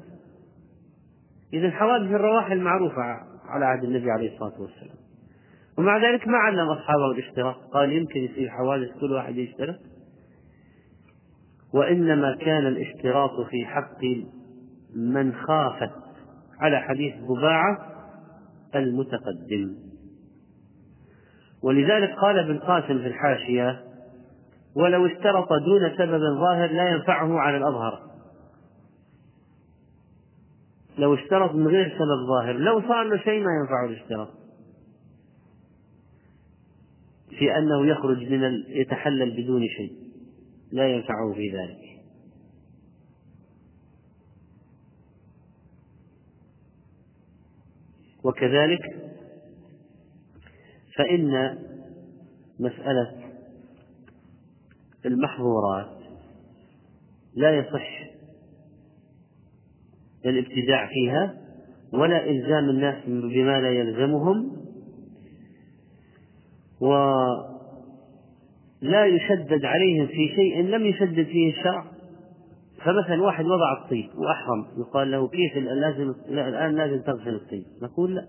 إذا 1.54 1.72
حوادث 1.72 2.12
الرواحل 2.12 2.60
معروفة 2.60 3.02
على 3.46 3.66
عهد 3.66 3.84
النبي 3.84 4.12
عليه 4.12 4.34
الصلاة 4.34 4.62
والسلام. 4.62 4.98
ومع 5.78 5.98
ذلك 5.98 6.28
ما 6.28 6.38
علم 6.38 6.70
أصحابه 6.70 7.12
الاشتراك. 7.12 7.56
قال 7.74 7.94
يمكن 7.94 8.20
يصير 8.20 8.50
حوادث 8.50 8.90
كل 9.00 9.12
واحد 9.12 9.38
يشترك. 9.38 9.80
وإنما 11.74 12.36
كان 12.36 12.68
الاشتراط 12.68 13.42
في 13.50 13.66
حق 13.66 14.04
من 14.96 15.34
خافت 15.34 15.92
على 16.60 16.80
حديث 16.80 17.14
بباعة 17.16 17.78
المتقدم. 18.76 19.76
ولذلك 21.64 22.10
قال 22.22 22.40
ابن 22.40 22.58
قاسم 22.58 22.98
في 22.98 23.08
الحاشية 23.08 23.89
ولو 24.76 25.06
اشترط 25.06 25.54
دون 25.54 25.98
سبب 25.98 26.22
ظاهر 26.40 26.72
لا 26.72 26.90
ينفعه 26.90 27.40
على 27.40 27.58
الأظهر. 27.58 28.10
لو 30.98 31.14
اشترط 31.14 31.56
من 31.56 31.68
غير 31.68 31.90
سبب 31.90 32.28
ظاهر 32.28 32.54
لو 32.54 32.82
صار 32.82 33.04
له 33.04 33.18
شيء 33.18 33.44
ما 33.44 33.52
ينفعه 33.62 33.86
الاشتراط. 33.86 34.30
في 37.30 37.58
أنه 37.58 37.88
يخرج 37.88 38.18
من 38.18 38.44
ال... 38.44 38.66
يتحلل 38.68 39.44
بدون 39.44 39.68
شيء 39.68 39.94
لا 40.72 40.88
ينفعه 40.88 41.34
في 41.34 41.50
ذلك. 41.58 41.90
وكذلك 48.24 48.82
فإن 50.96 51.58
مسألة 52.60 53.29
المحظورات 55.06 56.00
لا 57.36 57.58
يصح 57.58 58.10
الابتداع 60.26 60.88
فيها 60.88 61.34
ولا 61.94 62.30
إلزام 62.30 62.70
الناس 62.70 63.06
بما 63.06 63.62
لا 63.62 63.72
يلزمهم 63.72 64.60
ولا 66.82 67.46
يشدد 69.06 69.66
عليهم 69.66 70.08
في 70.08 70.28
شيء 70.36 70.62
لم 70.62 70.86
يشدد 70.86 71.26
فيه 71.26 71.50
الشرع. 71.50 71.86
فمثلا 72.78 73.22
واحد 73.22 73.46
وضع 73.46 73.84
الطيب 73.84 74.10
وأحرم 74.16 74.66
يقال 74.78 75.12
له 75.12 75.28
كيف 75.28 75.58
لازم 75.58 76.14
الآن 76.30 76.76
لازم 76.76 77.02
تغسل 77.02 77.36
الطيب؟ 77.36 77.64
نقول 77.82 78.16
لا. 78.16 78.28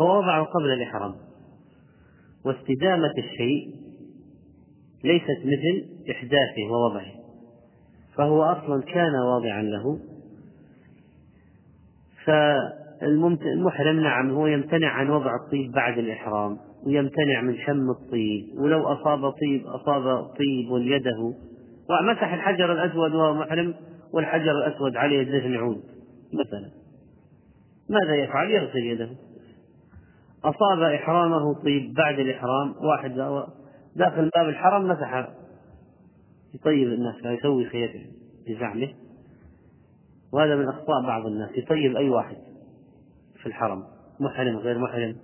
هو 0.00 0.18
وضعه 0.18 0.44
قبل 0.44 0.72
الإحرام. 0.72 1.14
واستدامة 2.44 3.12
الشيء 3.18 3.83
ليست 5.04 5.38
مثل 5.38 5.86
إحداثه 6.10 6.62
ووضعه. 6.70 7.12
فهو 8.16 8.42
أصلا 8.42 8.82
كان 8.82 9.14
واضعا 9.14 9.62
له. 9.62 9.98
فالمحرم 12.24 14.00
نعم 14.00 14.30
هو 14.30 14.46
يمتنع 14.46 14.88
عن 14.88 15.10
وضع 15.10 15.30
الطيب 15.44 15.72
بعد 15.72 15.98
الإحرام 15.98 16.58
ويمتنع 16.86 17.40
من 17.40 17.56
شم 17.66 17.90
الطيب 17.90 18.58
ولو 18.58 18.82
أصاب 18.82 19.30
طيب 19.30 19.66
أصاب 19.66 20.22
طيب 20.22 20.86
يده. 20.86 21.34
ومسح 21.90 22.32
الحجر 22.32 22.72
الأسود 22.72 23.14
وهو 23.14 23.34
محرم 23.34 23.74
والحجر 24.12 24.50
الأسود 24.50 24.96
عليه 24.96 25.22
دهن 25.22 25.54
عود 25.54 25.82
مثلا. 26.32 26.70
ماذا 27.90 28.14
يفعل؟ 28.14 28.50
يغسل 28.50 28.78
يده. 28.78 29.08
أصاب 30.44 30.82
إحرامه 30.82 31.62
طيب 31.64 31.94
بعد 31.94 32.18
الإحرام 32.18 32.74
واحد 32.82 33.18
داخل 33.96 34.30
باب 34.36 34.48
الحرم 34.48 34.88
مسح 34.88 35.28
يطيب 36.54 36.88
الناس 36.88 37.14
يسوي 37.24 37.68
خير 37.68 38.06
بزعمه. 38.48 38.88
وهذا 40.32 40.56
من 40.56 40.68
أخطاء 40.68 41.02
بعض 41.06 41.26
الناس 41.26 41.50
يطيب 41.56 41.96
أي 41.96 42.08
واحد 42.08 42.36
في 43.40 43.46
الحرم 43.46 43.84
محرم 44.20 44.56
غير 44.56 44.78
محرم. 44.78 45.16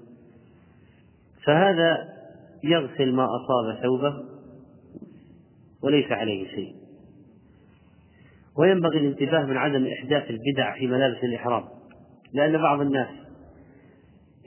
فهذا 1.44 2.08
يغسل 2.64 3.12
ما 3.12 3.24
أصاب 3.24 3.82
ثوبه 3.82 4.24
وليس 5.82 6.12
عليه 6.12 6.48
شيء. 6.48 6.80
وينبغي 8.56 8.98
الانتباه 8.98 9.44
من 9.44 9.56
عدم 9.56 9.86
إحداث 9.86 10.30
البدع 10.30 10.74
في 10.78 10.86
ملابس 10.86 11.24
الإحرام 11.24 11.64
لأن 12.32 12.62
بعض 12.62 12.80
الناس 12.80 13.08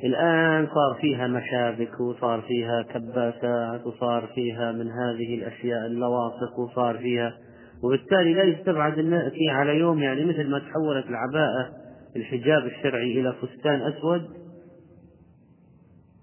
الآن 0.04 0.68
صار 0.68 0.98
فيها 1.02 1.28
مشابك 1.28 2.00
وصار 2.00 2.42
فيها 2.42 2.82
كباسات 2.82 3.88
وصار 3.88 4.28
فيها 4.36 4.72
من 4.72 4.92
هذه 4.92 5.36
الأشياء 5.36 5.86
اللواصق 5.86 6.60
وصار 6.60 6.98
فيها 6.98 7.38
وبالتالي 7.84 8.34
لا 8.34 8.44
يستبعد 8.44 9.00
أن 9.00 9.10
نأتي 9.10 9.50
على 9.50 9.80
يوم 9.80 10.04
يعني 10.04 10.26
مثل 10.26 10.50
ما 10.50 10.60
تحولت 10.60 11.06
العباءة 11.06 11.70
الحجاب 12.16 12.66
الشرعي 12.66 13.20
إلى 13.20 13.34
فستان 13.34 13.82
أسود 13.82 14.30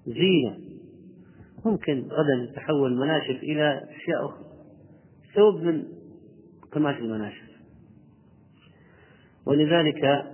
زينة. 0.06 0.58
ممكن 1.64 2.02
غدا 2.02 2.52
تحول 2.56 2.96
مناشف 2.96 3.42
إلى 3.42 3.80
أشياء 3.96 4.24
أخرى. 4.24 4.44
ثوب 5.34 5.62
من 5.62 5.84
قماش 6.72 6.96
المناشف. 6.98 7.50
ولذلك 9.46 10.24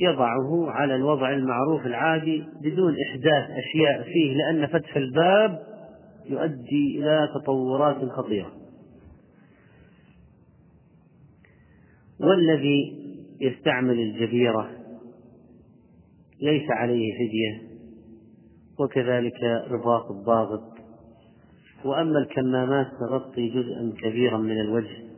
يضعه 0.00 0.70
على 0.70 0.94
الوضع 0.94 1.30
المعروف 1.30 1.86
العادي 1.86 2.44
بدون 2.62 2.96
إحداث 3.08 3.50
أشياء 3.50 4.02
فيه 4.02 4.34
لأن 4.34 4.66
فتح 4.66 4.96
الباب 4.96 5.62
يؤدي 6.26 6.98
إلى 6.98 7.28
تطورات 7.34 8.04
خطيرة. 8.04 8.52
والذي 12.20 12.98
يستعمل 13.40 14.00
الجبيرة 14.00 14.70
ليس 16.42 16.70
عليه 16.70 17.12
فدية 17.14 17.68
وكذلك 18.78 19.42
رباط 19.70 20.10
الضاغط. 20.10 20.78
وأما 21.84 22.18
الكمامات 22.18 22.86
تغطي 23.00 23.48
جزءا 23.48 23.92
كبيرا 24.02 24.38
من 24.38 24.60
الوجه 24.60 25.08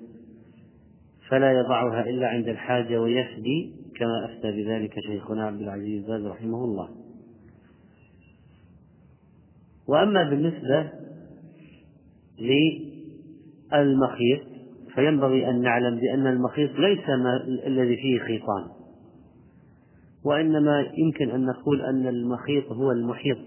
فلا 1.28 1.52
يضعها 1.52 2.10
إلا 2.10 2.28
عند 2.28 2.48
الحاجة 2.48 3.00
ويفدي 3.00 3.79
كما 4.00 4.24
أفتى 4.24 4.52
بذلك 4.52 5.00
شيخنا 5.00 5.46
عبد 5.46 5.60
العزيز 5.60 6.06
باز 6.06 6.26
رحمه 6.26 6.64
الله. 6.64 6.88
وأما 9.88 10.30
بالنسبة 10.30 10.90
للمخيط 13.72 14.40
فينبغي 14.94 15.50
أن 15.50 15.62
نعلم 15.62 16.00
بأن 16.00 16.26
المخيط 16.26 16.70
ليس 16.70 17.08
ما 17.08 17.36
الذي 17.66 17.96
فيه 17.96 18.18
خيطان 18.18 18.64
وإنما 20.24 20.86
يمكن 20.98 21.30
أن 21.30 21.46
نقول 21.46 21.82
أن 21.82 22.06
المخيط 22.06 22.72
هو 22.72 22.90
المحيط. 22.90 23.38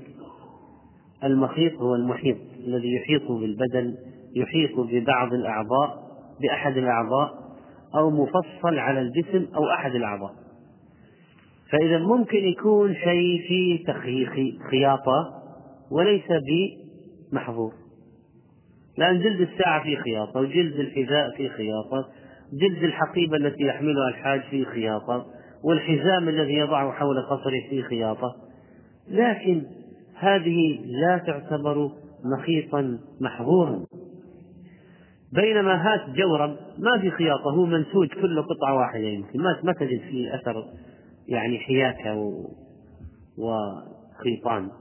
المخيط 1.23 1.73
هو 1.73 1.95
المحيط 1.95 2.37
الذي 2.67 2.93
يحيط 2.93 3.31
بالبدن 3.31 3.95
يحيط 4.35 4.79
ببعض 4.79 5.33
الأعضاء 5.33 6.03
بأحد 6.41 6.77
الأعضاء 6.77 7.43
أو 7.95 8.09
مفصل 8.09 8.79
على 8.79 9.01
الجسم 9.01 9.55
أو 9.55 9.69
أحد 9.69 9.95
الأعضاء. 9.95 10.42
فإذا 11.73 11.97
ممكن 11.97 12.38
يكون 12.38 12.95
شيء 12.95 13.41
فيه 13.47 13.86
خياطة 14.71 15.43
وليس 15.91 16.23
بمحظور. 17.31 17.73
لأن 18.97 19.19
جلد 19.19 19.41
الساعة 19.41 19.83
فيه 19.83 19.97
خياطة 19.97 20.39
وجلد 20.39 20.79
الحذاء 20.79 21.36
فيه 21.38 21.49
خياطة 21.49 22.09
جلد 22.53 22.83
الحقيبة 22.83 23.38
التي 23.38 23.63
يحملها 23.63 24.07
الحاج 24.09 24.41
فيه 24.41 24.65
خياطة 24.65 25.25
والحزام 25.63 26.29
الذي 26.29 26.53
يضعه 26.53 26.91
حول 26.91 27.21
قصره 27.21 27.69
فيه 27.69 27.81
خياطة. 27.81 28.36
لكن 29.09 29.63
هذه 30.15 30.79
لا 30.86 31.17
تعتبر 31.17 31.91
مخيطا 32.38 32.99
محظورا. 33.21 33.86
بينما 35.31 35.93
هات 35.93 36.15
جورب 36.15 36.55
ما 36.77 37.01
في 37.01 37.12
خياطة 37.12 37.51
هو 37.51 37.65
منسوج 37.65 38.07
كله 38.07 38.41
قطعة 38.41 38.77
واحدة 38.77 39.07
يمكن. 39.07 39.39
ما 39.41 39.73
تجد 39.73 40.01
فيه 40.09 40.36
أثر 40.36 40.65
يعني 41.27 41.59
حياكة. 41.59 42.43
وخيطان 43.38 44.71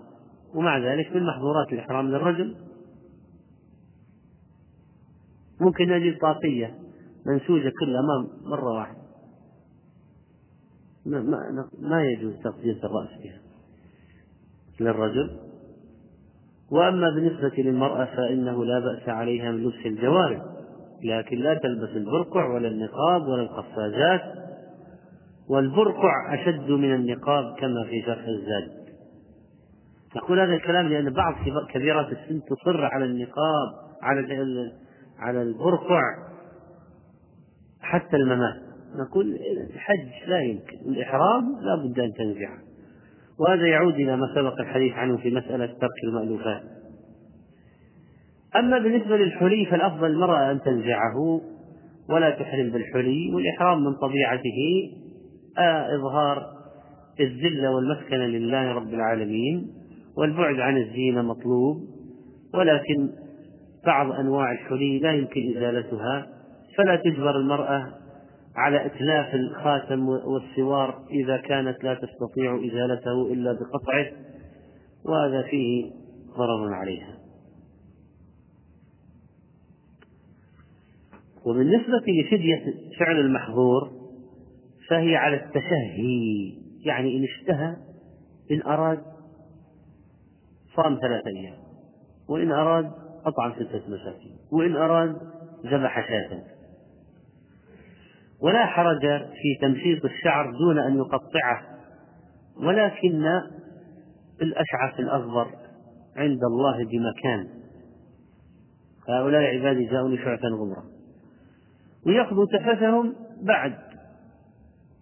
ومع 0.55 0.79
ذلك 0.79 1.17
من 1.17 1.27
محظورات 1.27 1.73
الإحرام 1.73 2.09
للرجل 2.09 2.57
ممكن 5.61 5.89
نجد 5.89 6.19
طاقية 6.19 6.75
منسوجة 7.27 7.73
كلها 7.81 8.03
ما 8.03 8.29
مرة 8.51 8.73
واحدة. 8.73 9.03
ما, 11.07 11.21
ما, 11.21 11.69
ما 11.79 12.05
يجوز 12.05 12.35
تغطية 12.45 12.79
الرأس 12.85 13.09
بها 13.25 13.41
للرجل. 14.81 15.39
وأما 16.71 17.11
بالنسبة 17.11 17.53
للمرأة 17.59 18.05
فإنه 18.05 18.65
لا 18.65 18.79
بأس 18.79 19.09
عليها 19.09 19.53
من 19.53 19.63
لبس 19.63 19.87
الجوارب 19.87 20.43
لكن 21.05 21.37
لا 21.37 21.55
تلبس 21.55 21.97
البرقع 21.97 22.55
ولا 22.55 22.69
النقاب 22.69 23.23
ولا 23.23 23.43
القفازات. 23.43 24.42
والبرقع 25.51 26.35
أشد 26.35 26.71
من 26.71 26.95
النقاب 26.95 27.55
كما 27.59 27.85
في 27.91 28.03
شرح 28.03 28.25
الزاد. 28.27 28.83
نقول 30.17 30.41
هذا 30.41 30.55
الكلام 30.55 30.89
لأن 30.89 31.11
بعض 31.11 31.35
كبيرات 31.71 32.07
السن 32.07 32.41
تصر 32.45 32.85
على 32.85 33.05
النقاب 33.05 33.69
على 34.03 34.73
على 35.19 35.43
البرقع 35.43 36.03
حتى 37.81 38.17
الممات. 38.17 38.63
نقول 38.97 39.39
الحج 39.75 40.29
لا 40.29 40.41
يمكن 40.41 40.77
الإحرام 40.87 41.57
لا 41.61 41.77
بد 41.77 42.01
أن 42.01 42.13
تنزعه. 42.13 42.59
وهذا 43.41 43.67
يعود 43.67 43.95
إلى 43.95 44.17
ما 44.17 44.35
سبق 44.35 44.61
الحديث 44.61 44.93
عنه 44.93 45.17
في 45.17 45.31
مسألة 45.31 45.67
ترك 45.67 46.05
المألوفات. 46.05 46.63
أما 48.57 48.79
بالنسبة 48.79 49.17
للحلي 49.17 49.67
فالأفضل 49.67 50.07
المرأة 50.07 50.51
أن 50.51 50.61
تنزعه 50.61 51.41
ولا 52.09 52.31
تحرم 52.31 52.71
بالحلي 52.71 53.35
والإحرام 53.35 53.85
من 53.85 53.95
طبيعته. 53.95 54.91
إظهار 55.59 56.63
الذلة 57.21 57.71
والمسكنة 57.71 58.27
لله 58.27 58.73
رب 58.73 58.95
العالمين 58.95 59.73
والبعد 60.17 60.61
عن 60.61 60.77
الزينة 60.77 61.23
مطلوب 61.23 61.77
ولكن 62.55 63.11
بعض 63.87 64.13
أنواع 64.13 64.53
الحلي 64.53 64.99
لا 64.99 65.13
يمكن 65.13 65.57
إزالتها 65.57 66.27
فلا 66.77 66.97
تجبر 66.97 67.37
المرأة 67.37 67.93
على 68.57 68.87
إتلاف 68.87 69.35
الخاتم 69.35 70.09
والسوار 70.09 71.05
إذا 71.11 71.37
كانت 71.37 71.85
لا 71.85 71.95
تستطيع 71.95 72.57
إزالته 72.57 73.33
إلا 73.33 73.53
بقطعه 73.53 74.07
وهذا 75.05 75.43
فيه 75.43 75.91
ضرر 76.39 76.75
عليها. 76.75 77.19
وبالنسبة 81.47 82.03
لفدية 82.23 82.75
فعل 82.99 83.21
المحظور 83.21 84.02
فهي 84.93 85.17
على 85.17 85.37
التشهي. 85.37 86.63
يعني 86.85 87.17
إن 87.17 87.25
اشتهى 87.25 87.77
إن 88.51 88.63
أراد 88.63 89.03
صام 90.77 90.99
ثلاثة 91.03 91.31
أيام 91.37 91.59
وإن 92.29 92.53
أراد 92.53 92.91
أطعم 93.27 93.53
ستة 93.53 93.83
مساكين 93.89 94.37
وإن 94.53 94.77
أراد 94.77 95.17
ذبح 95.67 96.09
شاة. 96.09 96.43
ولا 98.43 98.67
حرج 98.67 99.01
في 99.19 99.59
تمشيط 99.61 100.05
الشعر 100.05 100.51
دون 100.51 100.79
أن 100.79 100.97
يقطعه 100.97 101.63
ولكن 102.57 103.25
الأشعث 104.43 105.01
الأصغر 105.01 105.51
عند 106.17 106.41
الله 106.45 106.85
بمكان. 106.85 107.49
هؤلاء 109.09 109.43
عبادي 109.43 109.85
جاءوني 109.85 110.17
شعثا 110.17 110.49
غبرا 110.49 110.85
ويقضوا 112.07 112.47
تفثهم 112.47 113.15
بعد. 113.43 113.92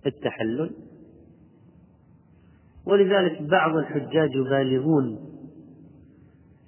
التحلل. 0.06 0.70
ولذلك 2.86 3.42
بعض 3.42 3.76
الحجاج 3.76 4.30
يبالغون 4.34 5.18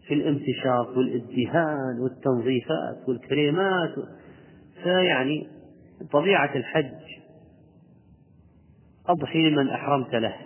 في 0.06 0.14
الامتشاط 0.14 0.96
والادهان 0.96 2.00
والتنظيفات 2.00 3.08
والكريمات. 3.08 3.94
فيعني 4.82 5.48
طبيعة 6.12 6.56
الحج 6.56 6.92
أضحي 9.06 9.50
لمن 9.50 9.68
أحرمت 9.68 10.14
له. 10.14 10.36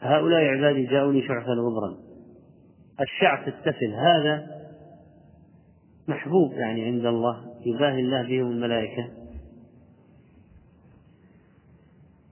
هؤلاء 0.00 0.40
عبادي 0.40 0.86
جاءوني 0.86 1.22
شعثا 1.28 1.52
غبرا 1.52 1.96
الشعث 3.00 3.48
السفل 3.48 3.94
هذا 3.94 4.46
محبوب 6.08 6.52
يعني 6.52 6.84
عند 6.84 7.06
الله 7.06 7.54
يباهي 7.66 8.00
الله 8.00 8.22
بهم 8.22 8.50
الملائكة. 8.50 9.19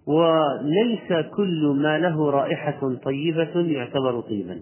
وليس 0.09 1.27
كل 1.37 1.77
ما 1.83 1.99
له 1.99 2.31
رائحة 2.31 2.95
طيبة 3.05 3.61
يعتبر 3.61 4.21
طيبا. 4.21 4.61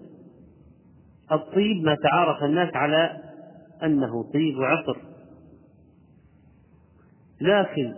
الطيب 1.31 1.83
ما 1.83 1.95
تعارف 1.95 2.43
الناس 2.43 2.75
على 2.75 3.11
أنه 3.83 4.23
طيب 4.33 4.57
وعطر 4.57 4.97
لكن 7.41 7.93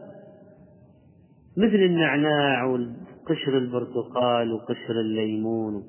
مثل 1.57 1.75
النعناع 1.75 2.63
وقشر 2.63 3.57
البرتقال 3.57 4.53
وقشر 4.53 4.99
الليمون 4.99 5.83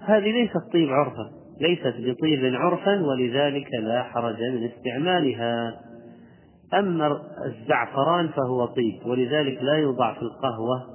هذه 0.00 0.32
ليست 0.32 0.72
طيب 0.72 0.88
عرفا 0.88 1.30
ليست 1.60 1.94
بطيب 1.98 2.54
عرفا 2.54 3.00
ولذلك 3.06 3.68
لا 3.82 4.02
حرج 4.02 4.42
من 4.42 4.64
استعمالها. 4.64 5.80
أما 6.74 7.20
الزعفران 7.44 8.28
فهو 8.28 8.66
طيب 8.66 9.06
ولذلك 9.06 9.62
لا 9.62 9.74
يوضع 9.74 10.14
في 10.14 10.22
القهوة 10.22 10.93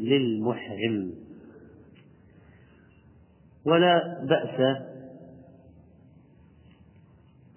للمحرم. 0.00 1.12
ولا 3.66 4.24
بأس 4.24 4.76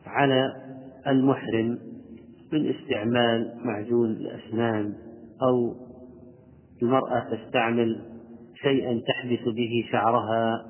على 0.06 0.54
المحرم 1.08 1.80
من 2.52 2.70
استعمال 2.76 3.54
معجون 3.66 4.12
الأسنان 4.12 4.94
أو 5.42 5.76
المرأة 6.82 7.36
تستعمل 7.36 8.02
شيئا 8.62 9.02
تحبس 9.08 9.54
به 9.56 9.86
شعرها. 9.92 10.66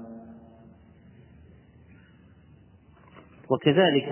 وكذلك 3.51 4.09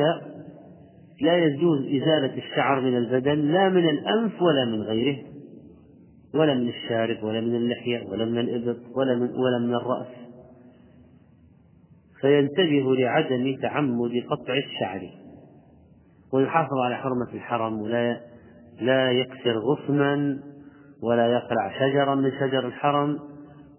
لا 1.21 1.37
يجوز 1.37 1.79
إزالة 1.79 2.37
الشعر 2.37 2.81
من 2.81 2.97
البدن 2.97 3.39
لا 3.39 3.69
من 3.69 3.89
الأنف 3.89 4.41
ولا 4.41 4.65
من 4.65 4.81
غيره. 4.81 5.30
ولا 6.33 6.53
من 6.53 6.69
الشارب 6.69 7.23
ولا 7.23 7.41
من 7.41 7.55
اللحية 7.55 8.07
ولا 8.07 8.25
من 8.25 8.39
الإبط 8.39 8.77
ولا 8.95 9.15
من 9.15 9.21
ولا 9.21 9.59
من 9.59 9.75
الرأس. 9.75 10.07
فينتبه 12.21 12.95
لعدم 12.95 13.57
تعمد 13.61 14.11
قطع 14.29 14.53
الشعر. 14.53 15.09
ويحافظ 16.33 16.77
على 16.85 16.95
حرمة 16.95 17.33
الحرم 17.33 17.81
ولا 17.81 18.21
لا 18.81 19.11
يكسر 19.11 19.59
غصنا 19.59 20.39
ولا 21.03 21.27
يقلع 21.27 21.79
شجرا 21.79 22.15
من 22.15 22.31
شجر 22.31 22.67
الحرم 22.67 23.19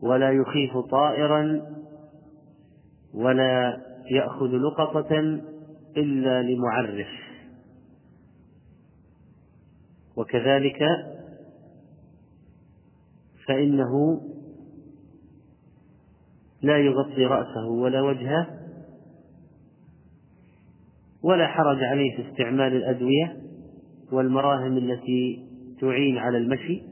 ولا 0.03 0.31
يخيف 0.31 0.79
طائرا 0.91 1.63
ولا 3.15 3.81
يأخذ 4.11 4.51
لقطة 4.57 5.41
إلا 5.97 6.43
لمعرف. 6.43 7.09
وكذلك 10.17 10.79
فإنه 13.49 14.21
لا 16.63 16.79
يغطي 16.79 17.25
رأسه 17.27 17.67
ولا 17.67 18.01
وجهه 18.03 18.47
ولا 21.23 21.47
حرج 21.47 21.83
عليه 21.83 22.17
في 22.17 22.31
استعمال 22.31 22.77
الأدوية 22.77 23.37
والمراهم 24.13 24.77
التي 24.77 25.47
تعين 25.81 26.19
على 26.19 26.39
المشي 26.39 26.83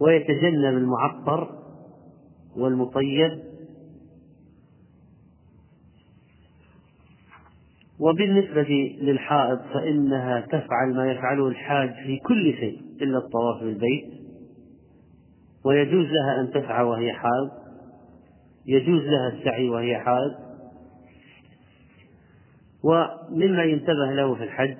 ويتجنب 0.00 0.74
المعطر 0.76 1.58
والمطيب 2.56 3.46
وبالنسبة 8.00 8.96
للحائض 9.00 9.58
فإنها 9.74 10.40
تفعل 10.40 10.94
ما 10.96 11.10
يفعله 11.10 11.48
الحاج 11.48 11.94
في 12.06 12.18
كل 12.18 12.54
شيء 12.54 12.80
إلا 13.02 13.18
الطواف 13.18 13.62
بالبيت 13.62 14.25
ويجوز 15.66 16.06
لها 16.06 16.40
أن 16.40 16.50
تسعى 16.50 16.84
وهي 16.84 17.12
حائض 17.12 17.50
يجوز 18.66 19.02
لها 19.02 19.28
السعي 19.28 19.68
وهي 19.68 19.98
حائض. 19.98 20.34
ومما 22.84 23.62
ينتبه 23.62 24.12
له 24.12 24.34
في 24.34 24.44
الحج 24.44 24.76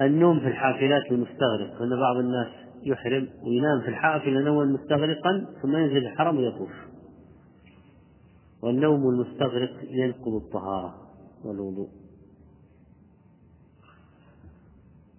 النوم 0.00 0.40
في 0.40 0.46
الحافلات 0.46 1.12
المستغرق 1.12 1.82
أن 1.82 2.00
بعض 2.00 2.16
الناس 2.16 2.48
يحرم 2.82 3.28
وينام 3.42 3.80
في 3.80 3.88
الحافلة 3.88 4.40
نوما 4.40 4.64
مستغرقا 4.64 5.46
ثم 5.62 5.76
ينزل 5.76 5.96
الحرم 5.96 6.36
ويطوف. 6.36 6.72
والنوم 8.62 9.08
المستغرق 9.08 9.70
ينقض 9.90 10.34
الطهارة 10.34 10.94
والوضوء. 11.44 12.01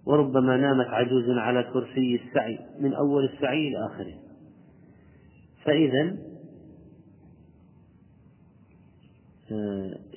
وربما 0.06 0.56
نامت 0.56 0.86
عجوز 0.86 1.30
على 1.30 1.62
كرسي 1.62 2.20
السعي 2.24 2.58
من 2.80 2.94
أول 2.94 3.24
السعي 3.24 3.68
إلى 3.68 3.86
آخره. 3.86 4.14
فإذا 5.64 6.16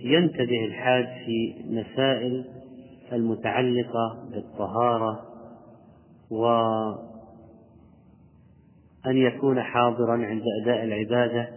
ينتبه 0.01 0.65
الحاج 0.65 1.05
في 1.25 1.55
مسائل 1.69 2.45
المتعلقة 3.13 4.29
بالطهارة 4.31 5.23
وأن 6.29 6.97
يكون 9.17 9.61
حاضرا 9.61 10.25
عند 10.25 10.43
أداء 10.61 10.83
العبادة. 10.83 11.49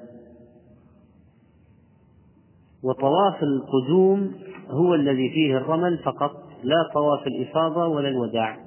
وطواف 2.82 3.42
القدوم 3.42 4.34
هو 4.68 4.94
الذي 4.94 5.30
فيه 5.30 5.56
الرمل 5.56 5.98
فقط. 5.98 6.49
لا 6.62 6.90
طواف 6.94 7.26
الإفاضة 7.26 7.86
ولا 7.86 8.08
الوداع. 8.08 8.58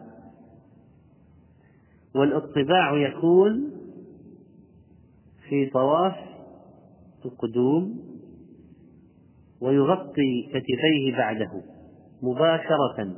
والاطباع 2.16 2.98
يكون 2.98 3.72
في 5.50 5.66
طواف 5.66 6.16
القدوم 7.26 8.00
ويغطي 9.62 10.50
كتفيه 10.50 11.18
بعده 11.18 11.52
مباشرة. 12.22 13.16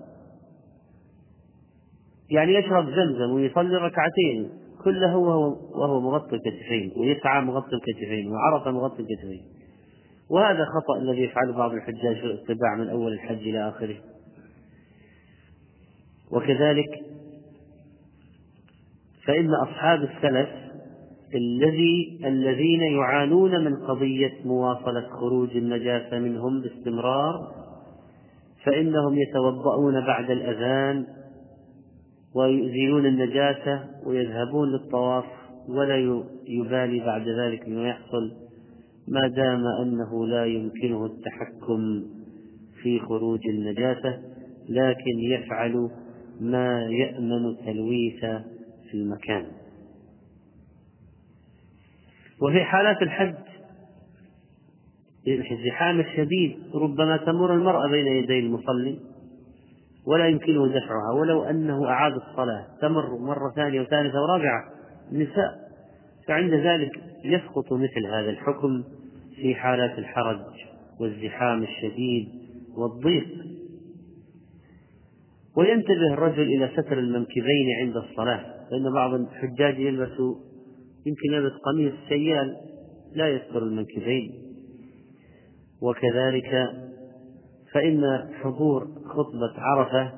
يعني 2.29 2.53
يشرب 2.53 2.85
زمزم 2.85 3.33
ويصلي 3.33 3.75
ركعتين 3.77 4.49
كله 4.83 5.17
وهو 5.17 5.57
وهو 5.71 5.99
مغطي 6.01 6.35
الكتفين 6.35 6.91
ويسعى 6.97 7.41
مغطي 7.41 7.75
الكتفين 7.75 8.31
وعرفه 8.31 8.71
مغطي 8.71 9.01
الكتفين. 9.01 9.43
وهذا 10.29 10.65
خطأ 10.65 10.97
الذي 11.01 11.21
يفعله 11.21 11.53
بعض 11.57 11.71
الحجاج 11.71 12.15
في 12.15 12.25
الاتباع 12.25 12.75
من 12.77 12.89
أول 12.89 13.13
الحج 13.13 13.47
إلى 13.47 13.69
آخره. 13.69 13.95
وكذلك 16.35 17.01
فإن 19.25 19.49
أصحاب 19.53 20.03
السلف 20.03 20.49
الذي 21.35 22.19
الذين 22.25 22.81
يعانون 22.81 23.63
من 23.65 23.75
قضية 23.75 24.33
مواصلة 24.45 25.07
خروج 25.09 25.57
النجاسة 25.57 26.19
منهم 26.19 26.61
باستمرار 26.61 27.33
فإنهم 28.63 29.17
يتوضؤون 29.17 30.01
بعد 30.05 30.31
الأذان 30.31 31.05
ويزيلون 32.35 33.05
النجاسة 33.05 33.83
ويذهبون 34.05 34.71
للطواف 34.71 35.25
ولا 35.69 35.97
يبالي 36.47 36.99
بعد 36.99 37.27
ذلك 37.27 37.69
بما 37.69 37.87
يحصل 37.87 38.31
ما 39.07 39.27
دام 39.27 39.63
أنه 39.81 40.27
لا 40.27 40.45
يمكنه 40.45 41.05
التحكم 41.05 42.03
في 42.83 42.99
خروج 42.99 43.39
النجاسة 43.49 44.19
لكن 44.69 45.19
يفعل 45.31 45.89
ما 46.41 46.87
يأمن 46.89 47.57
تلويث 47.65 48.19
في 48.89 48.93
المكان. 48.93 49.45
وفي 52.41 52.63
حالات 52.63 53.01
الحج 53.01 53.35
الزحام 55.27 55.99
الشديد 55.99 56.57
ربما 56.75 57.17
تمر 57.17 57.53
المرأة 57.53 57.87
بين 57.87 58.07
يدي 58.07 58.39
المصلي 58.39 58.99
ولا 60.07 60.27
يمكنه 60.27 60.67
دفعها 60.67 61.11
ولو 61.19 61.43
أنه 61.43 61.89
أعاد 61.89 62.13
الصلاة 62.13 62.65
تمر 62.81 63.17
مرة 63.17 63.51
ثانية 63.55 63.81
وثالثة 63.81 64.21
ورابعة 64.21 64.63
النساء 65.11 65.65
فعند 66.27 66.53
ذلك 66.53 66.91
يسقط 67.23 67.73
مثل 67.73 68.05
هذا 68.05 68.29
الحكم 68.29 68.83
في 69.35 69.55
حالات 69.55 69.99
الحرج 69.99 70.39
والزحام 70.99 71.63
الشديد 71.63 72.27
والضيق. 72.77 73.44
وينتبه 75.57 76.13
الرجل 76.13 76.41
إلى 76.41 76.69
ستر 76.73 76.99
المنكبين 76.99 77.67
عند 77.81 77.97
الصلاة 77.97 78.55
فإن 78.71 78.93
بعض 78.93 79.13
الحجاج 79.13 79.79
يلبس 79.79 80.19
يمكن 81.05 81.33
يلبس 81.33 81.53
قميص 81.53 81.93
سيال 82.09 82.55
لا 83.15 83.29
يستر 83.29 83.63
المنكبين. 83.63 84.31
وكذلك 85.81 86.69
فإن 87.73 88.29
حضور 88.43 88.87
خطبة 89.05 89.53
عرفة 89.57 90.11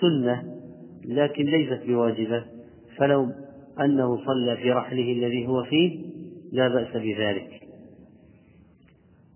سنة 0.00 0.56
لكن 1.04 1.44
ليست 1.44 1.82
بواجبة 1.86 2.44
فلو 2.96 3.30
أنه 3.80 4.24
صلى 4.26 4.56
في 4.56 4.70
رحله 4.70 5.12
الذي 5.12 5.46
هو 5.46 5.64
فيه 5.64 6.06
لا 6.52 6.68
بأس 6.68 6.96
بذلك. 6.96 7.50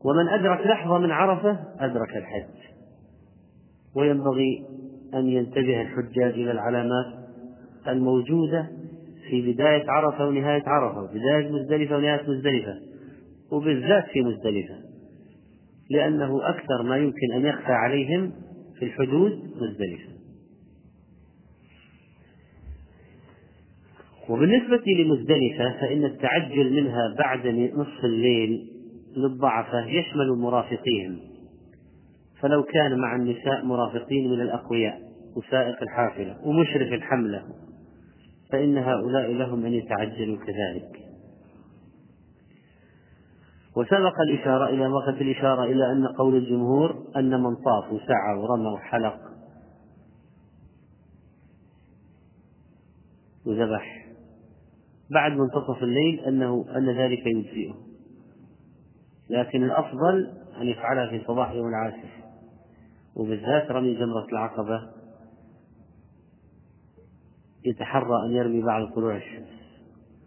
ومن 0.04 0.28
أدرك 0.28 0.66
لحظة 0.66 0.98
من 0.98 1.10
عرفة 1.10 1.58
أدرك 1.78 2.16
الحج. 2.16 2.60
وينبغي 3.96 4.64
أن 5.14 5.26
ينتبه 5.26 5.80
الحجاج 5.80 6.32
إلى 6.32 6.50
العلامات 6.50 7.06
الموجودة 7.88 8.66
في 9.30 9.52
بداية 9.52 9.90
عرفة 9.90 10.26
ونهاية 10.26 10.62
عرفة 10.66 11.02
وبداية 11.02 11.52
مزدلفة 11.52 11.96
ونهاية 11.96 12.22
مزدلفة 12.28 12.74
وبالذات 13.52 14.04
في 14.12 14.20
مزدلفة 14.20 14.74
لأنه 15.90 16.48
أكثر 16.48 16.82
ما 16.82 16.96
يمكن 16.96 17.32
أن 17.34 17.46
يخفى 17.46 17.72
عليهم 17.72 18.32
في 18.78 18.84
الحدود 18.84 19.32
مزدلفة. 19.56 20.10
وبالنسبة 24.28 24.82
لمزدلفة 24.98 25.80
فإن 25.80 26.04
التعجل 26.04 26.72
منها 26.72 27.14
بعد 27.18 27.46
نصف 27.46 28.04
الليل 28.04 28.70
للضعفة 29.16 29.86
يشمل 29.86 30.28
مرافقيهم 30.38 31.29
فلو 32.40 32.62
كان 32.62 32.98
مع 32.98 33.16
النساء 33.16 33.64
مرافقين 33.64 34.30
من 34.30 34.40
الأقوياء 34.40 35.00
وسائق 35.36 35.82
الحافلة 35.82 36.36
ومشرف 36.44 36.92
الحملة 36.92 37.42
فإن 38.52 38.78
هؤلاء 38.78 39.32
لهم 39.32 39.66
أن 39.66 39.72
يتعجلوا 39.72 40.36
كذلك. 40.36 41.10
وسبق 43.76 44.20
الإشارة 44.20 44.68
إلى 44.68 44.86
وقت 44.86 45.20
الإشارة 45.20 45.64
إلى 45.64 45.92
أن 45.92 46.06
قول 46.06 46.36
الجمهور 46.36 47.04
أن 47.16 47.42
من 47.42 47.56
طاف 47.56 47.92
وسعى 47.92 48.38
ورمى 48.38 48.68
وحلق. 48.68 49.20
وذبح. 53.46 54.06
بعد 55.10 55.32
منتصف 55.32 55.82
الليل 55.82 56.20
أنه 56.20 56.64
أن 56.76 56.90
ذلك 56.90 57.26
يجزئه. 57.26 57.74
لكن 59.30 59.64
الأفضل 59.64 60.30
أن 60.60 60.66
يفعلها 60.66 61.10
في 61.10 61.24
صباح 61.26 61.50
يوم 61.50 61.68
العاشر. 61.68 62.19
وبالذات 63.16 63.70
رمي 63.70 63.94
جمرة 63.94 64.26
العقبة 64.32 64.80
يتحرى 67.64 68.26
أن 68.26 68.30
يرمي 68.30 68.62
بعد 68.62 68.92
طلوع 68.94 69.16
الشمس 69.16 69.60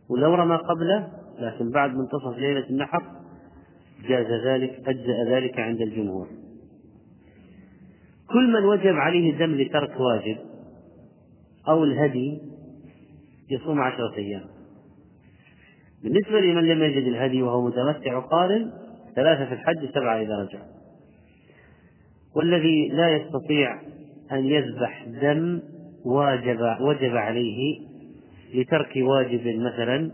ولو 0.09 0.35
رمى 0.35 0.55
قبله 0.55 1.11
لكن 1.39 1.71
بعد 1.71 1.95
منتصف 1.95 2.37
ليلة 2.37 2.69
النحر 2.69 3.03
جاز 4.07 4.27
ذلك 4.45 4.87
أجزأ 4.87 5.23
ذلك 5.23 5.59
عند 5.59 5.81
الجمهور. 5.81 6.27
كل 8.29 8.53
من 8.53 8.65
وجب 8.65 8.95
عليه 8.95 9.37
دم 9.37 9.55
لترك 9.55 9.99
واجب 9.99 10.37
أو 11.67 11.83
الهدي 11.83 12.41
يصوم 13.49 13.81
عشرة 13.81 14.15
أيام. 14.15 14.43
بالنسبة 16.03 16.39
لمن 16.39 16.63
لم 16.63 16.83
يجد 16.83 17.07
الهدي 17.07 17.43
وهو 17.43 17.67
متمتع 17.67 18.19
قارن 18.19 18.71
ثلاثة 19.15 19.45
في 19.45 19.53
الحج 19.53 19.89
سبعة 19.93 20.21
إذا 20.21 20.37
رجع. 20.37 20.59
والذي 22.35 22.89
لا 22.89 23.09
يستطيع 23.09 23.81
أن 24.31 24.45
يذبح 24.45 25.05
دم 25.21 25.61
واجب 26.05 26.59
وجب 26.81 27.15
عليه 27.15 27.79
لترك 28.53 28.93
واجب 28.95 29.47
مثلا 29.47 30.11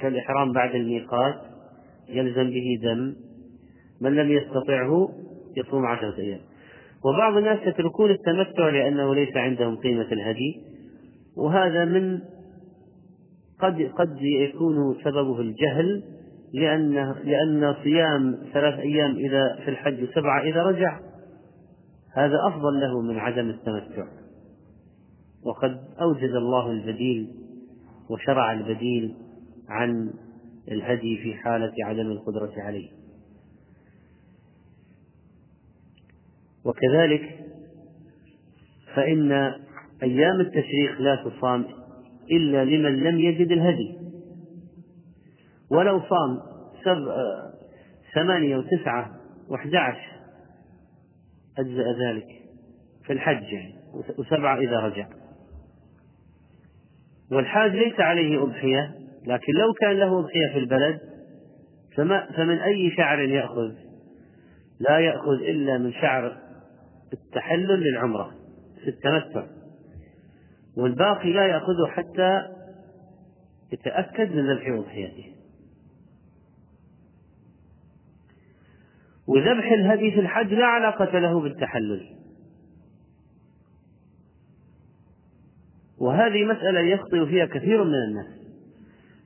كالإحرام 0.00 0.52
بعد 0.52 0.74
الميقات 0.74 1.34
يلزم 2.08 2.50
به 2.50 2.78
دم 2.82 3.14
من 4.00 4.14
لم 4.14 4.32
يستطعه 4.32 5.08
يصوم 5.56 5.86
عشرة 5.86 6.14
أيام. 6.18 6.40
وبعض 7.04 7.36
الناس 7.36 7.58
يتركون 7.66 8.10
التمتع 8.10 8.68
لأنه 8.68 9.14
ليس 9.14 9.36
عندهم 9.36 9.76
قيمة 9.76 10.12
الهدي 10.12 10.60
وهذا 11.36 11.84
من 11.84 12.18
قد 13.60 13.90
قد 13.98 14.22
يكون 14.22 14.96
سببه 15.04 15.40
الجهل 15.40 16.02
لأن 16.52 16.94
لأن 17.24 17.74
صيام 17.82 18.38
ثلاث 18.52 18.78
أيام 18.78 19.16
إذا 19.16 19.58
في 19.64 19.70
الحج 19.70 20.08
سبعة 20.14 20.42
إذا 20.42 20.62
رجع 20.62 21.00
هذا 22.12 22.36
أفضل 22.48 22.80
له 22.80 23.00
من 23.00 23.18
عدم 23.18 23.50
التمتع. 23.50 24.06
وقد 25.44 25.80
أوجد 26.00 26.30
الله 26.30 26.70
البديل 26.70 27.28
وشرع 28.10 28.52
البديل 28.52 29.14
عن 29.68 30.10
الهدي 30.70 31.18
في 31.22 31.34
حالة 31.34 31.72
عدم 31.84 32.06
القدرة 32.10 32.52
عليه. 32.56 32.88
وكذلك 36.64 37.38
فإن 38.94 39.32
أيام 40.02 40.40
التشريق 40.40 41.00
لا 41.00 41.24
تصام 41.24 41.64
إلا 42.30 42.64
لمن 42.64 43.02
لم 43.02 43.20
يجد 43.20 43.52
الهدي. 43.52 43.97
ولو 45.70 46.00
صام 46.00 46.40
سب... 46.84 47.08
ثمانية 48.14 48.56
وتسعة 48.56 49.10
وأحد 49.48 49.74
عشر 49.74 50.18
أجزأ 51.58 51.92
ذلك 51.92 52.26
في 53.04 53.12
الحج 53.12 53.42
يعني 53.42 53.74
وسبعة 54.18 54.58
إذا 54.58 54.80
رجع. 54.80 55.06
والحاج 57.32 57.70
ليس 57.70 58.00
عليه 58.00 58.42
أضحية 58.42 58.94
لكن 59.26 59.52
لو 59.52 59.72
كان 59.80 59.92
له 59.92 60.18
أضحية 60.18 60.52
في 60.52 60.58
البلد 60.58 61.00
فما 61.96 62.26
فمن 62.36 62.58
أي 62.58 62.90
شعر 62.96 63.20
يأخذ؟ 63.20 63.72
لا 64.80 64.98
يأخذ 64.98 65.32
إلا 65.32 65.78
من 65.78 65.92
شعر 65.92 66.36
التحلل 67.12 67.80
للعمرة 67.80 68.30
في 68.84 68.90
التمتع 68.90 69.46
والباقي 70.76 71.32
لا 71.32 71.46
يأخذه 71.46 71.86
حتى 71.86 72.42
يتأكد 73.72 74.36
من 74.36 74.52
ذبح 74.52 74.68
أضحيته. 74.68 75.37
وذبح 79.28 79.72
الهدي 79.72 80.10
في 80.10 80.20
الحج 80.20 80.54
لا 80.54 80.66
علاقة 80.66 81.18
له 81.18 81.40
بالتحلل. 81.40 82.06
وهذه 85.98 86.44
مسألة 86.44 86.80
يخطئ 86.80 87.26
فيها 87.26 87.46
كثير 87.46 87.84
من 87.84 87.94
الناس. 87.94 88.26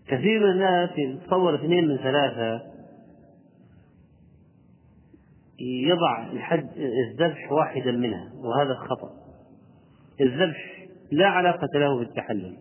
كثير 0.06 0.40
من 0.40 0.50
الناس 0.50 0.90
يتصور 0.98 1.54
اثنين 1.54 1.88
من 1.88 1.96
ثلاثة 1.96 2.72
يضع 5.60 6.32
الحج 6.32 6.66
الذبح 6.76 7.52
واحدا 7.52 7.92
منها 7.92 8.32
وهذا 8.34 8.74
خطأ. 8.74 9.10
الذبح 10.20 10.88
لا 11.12 11.26
علاقة 11.26 11.68
له 11.74 11.98
بالتحلل. 11.98 12.56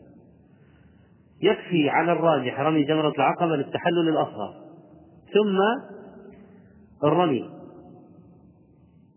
يكفي 1.41 1.89
على 1.89 2.11
الراجح 2.11 2.59
رمي 2.59 2.83
جمرة 2.83 3.13
العقبة 3.17 3.55
للتحلل 3.55 4.09
الأصغر. 4.09 4.53
ثم 5.33 5.57
الرمي 7.03 7.49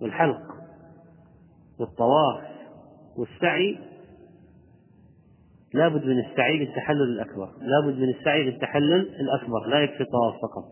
والحلق 0.01 0.42
والطواف 1.81 2.44
والسعي. 3.16 3.79
لابد 5.75 6.05
من 6.05 6.18
السعي 6.18 6.59
للتحلل 6.59 7.03
الأكبر. 7.03 7.51
لابد 7.61 7.99
من 7.99 8.09
السعي 8.09 8.42
للتحلل 8.42 9.14
الأكبر. 9.20 9.66
لا 9.66 9.81
يكفي 9.81 10.01
الطواف 10.01 10.35
فقط. 10.35 10.64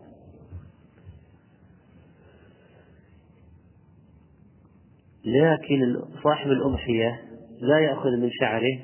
لكن 5.25 6.01
صاحب 6.23 6.51
الأضحية 6.51 7.21
لا 7.59 7.79
يأخذ 7.79 8.09
من 8.09 8.29
شعره 8.31 8.79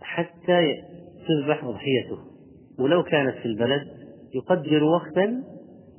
حتى 0.00 0.82
تذبح 1.28 1.64
أضحيته. 1.64 2.18
ولو 2.78 3.02
كانت 3.02 3.36
في 3.36 3.46
البلد 3.46 3.88
يقدر 4.34 4.84
وقتا 4.84 5.44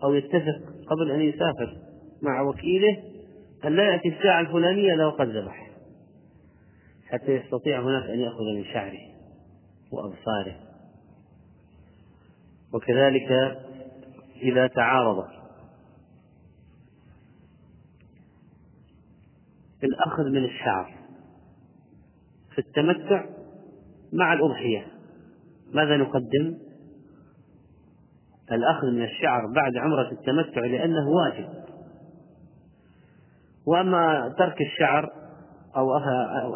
أو 0.03 0.13
يتفق 0.13 0.72
قبل 0.93 1.11
أن 1.11 1.21
يسافر 1.21 1.77
مع 2.21 2.41
وكيله 2.41 3.03
أن 3.65 3.75
لا 3.75 3.83
يأتي 3.83 4.09
الساعة 4.09 4.41
الفلانية 4.41 4.95
لو 4.95 5.09
قد 5.09 5.27
ذبح 5.27 5.69
حتى 7.07 7.31
يستطيع 7.31 7.81
هناك 7.81 8.09
أن 8.09 8.19
يأخذ 8.19 8.43
من 8.55 8.63
شعره 8.65 8.99
وأبصاره. 9.91 10.55
وكذلك 12.73 13.31
إذا 14.41 14.67
تعارض. 14.67 15.27
الأخذ 19.83 20.23
من 20.23 20.43
الشعر 20.43 20.93
في 22.55 22.59
التمتع 22.59 23.25
مع 24.13 24.33
الأضحية. 24.33 24.87
ماذا 25.73 25.97
نقدم؟ 25.97 26.57
الأخذ 28.51 28.87
من 28.87 29.03
الشعر 29.03 29.41
بعد 29.55 29.77
عمرة 29.77 30.11
التمتع 30.11 30.61
لأنه 30.61 31.09
واجب. 31.09 31.49
وأما 33.67 34.33
ترك 34.37 34.61
الشعر 34.61 35.09
أو 35.77 35.97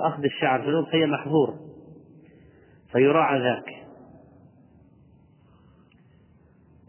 أخذ 0.07 0.23
الشعر 0.23 0.61
في 0.61 0.69
الأضحية 0.69 1.05
محظور 1.05 1.53
فيراعى 2.91 3.39
ذاك. 3.39 3.87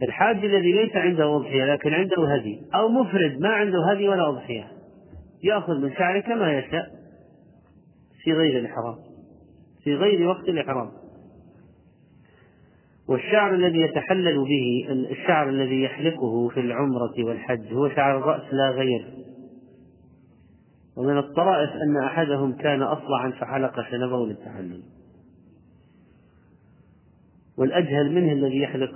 الحاج 0.02 0.44
الذي 0.44 0.72
ليس 0.72 0.96
عنده 0.96 1.36
أضحية 1.36 1.64
لكن 1.72 1.94
عنده 1.94 2.34
هدي 2.34 2.60
أو 2.74 2.88
مفرد 2.88 3.40
ما 3.40 3.48
عنده 3.48 3.90
هدي 3.90 4.08
ولا 4.08 4.28
أضحية 4.28 4.72
يأخذ 5.42 5.74
من 5.80 5.94
شعره 5.94 6.20
كما 6.20 6.58
يشاء 6.58 6.90
في 8.22 8.32
غير 8.32 8.58
الإحرام 8.58 8.96
في 9.84 9.94
غير 9.94 10.28
وقت 10.28 10.48
الإحرام. 10.48 10.90
والشعر 13.08 13.54
الذي 13.54 13.78
يتحلل 13.78 14.44
به 14.44 14.86
الشعر 15.10 15.48
الذي 15.48 15.82
يحلقه 15.82 16.48
في 16.48 16.60
العمرة 16.60 17.24
والحج 17.24 17.72
هو 17.72 17.88
شعر 17.88 18.18
الرأس 18.18 18.54
لا 18.54 18.70
غير. 18.70 19.08
ومن 20.96 21.18
الطرائف 21.18 21.70
أن 21.70 21.96
أحدهم 21.96 22.52
كان 22.52 22.82
أصلعا 22.82 23.30
فحلق 23.30 23.80
شنبه 23.90 24.26
للتحلل. 24.26 24.82
والأجهل 27.58 28.14
منه 28.14 28.32
الذي 28.32 28.58
يحلق 28.58 28.92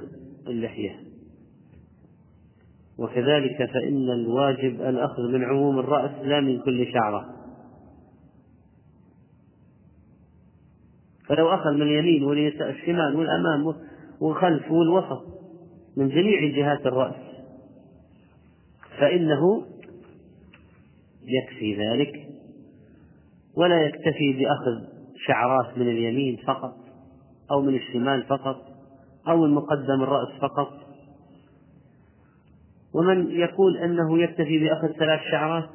اللحية. 0.46 0.96
وكذلك 2.98 3.57
فإن 3.57 4.11
الواجب 4.11 4.81
الأخذ 4.81 5.22
من 5.33 5.44
عموم 5.44 5.79
الرأس 5.79 6.11
لا 6.25 6.40
من 6.40 6.61
كل 6.61 6.92
شعرة. 6.92 7.27
فلو 11.29 11.55
أخذ 11.55 11.70
من 11.70 11.83
اليمين 11.83 12.25
والشمال 12.25 13.16
والأمام 13.16 13.75
والخلف 14.23 14.71
والوسط 14.71 15.25
من 15.97 16.09
جميع 16.09 16.57
جهات 16.57 16.87
الرأس. 16.87 17.15
فإنه 18.99 19.67
يكفي 21.23 21.77
ذلك 21.77 22.29
ولا 23.57 23.83
يكتفي 23.83 24.33
بأخذ 24.33 24.93
شعرات 25.27 25.79
من 25.79 25.89
اليمين 25.89 26.37
فقط 26.47 26.77
أو 27.51 27.63
من 27.63 27.75
الشمال 27.75 28.23
فقط 28.23 28.57
أو 29.29 29.37
من 29.37 29.55
مقدم 29.55 30.03
الرأس 30.03 30.29
فقط. 30.41 30.73
ومن 32.95 33.31
يقول 33.31 33.77
أنه 33.77 34.23
يكتفي 34.23 34.59
بأخذ 34.59 34.89
ثلاث 34.89 35.21
شعرات 35.31 35.69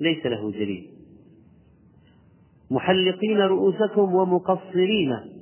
ليس 0.00 0.26
له 0.26 0.50
دليل. 0.50 0.90
محلقين 2.70 3.38
رؤوسكم 3.38 4.14
ومقصرين. 4.14 5.37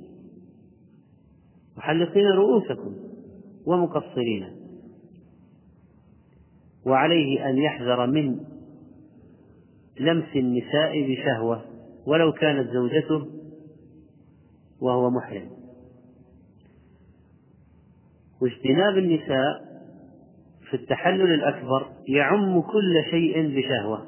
محلقين 1.77 2.25
رؤوسكم 2.27 2.95
ومقصرين. 3.65 4.57
وعليه 6.85 7.49
أن 7.49 7.57
يحذر 7.57 8.07
من 8.07 8.39
لمس 9.99 10.35
النساء 10.35 11.11
بشهوة 11.11 11.65
ولو 12.05 12.31
كانت 12.31 12.69
زوجته 12.71 13.27
وهو 14.81 15.09
محرم. 15.09 15.49
واجتناب 18.41 18.97
النساء 18.97 19.67
في 20.69 20.73
التحلل 20.73 21.33
الأكبر 21.33 21.87
يعم 22.07 22.61
كل 22.61 23.03
شيء 23.11 23.57
بشهوة. 23.57 24.05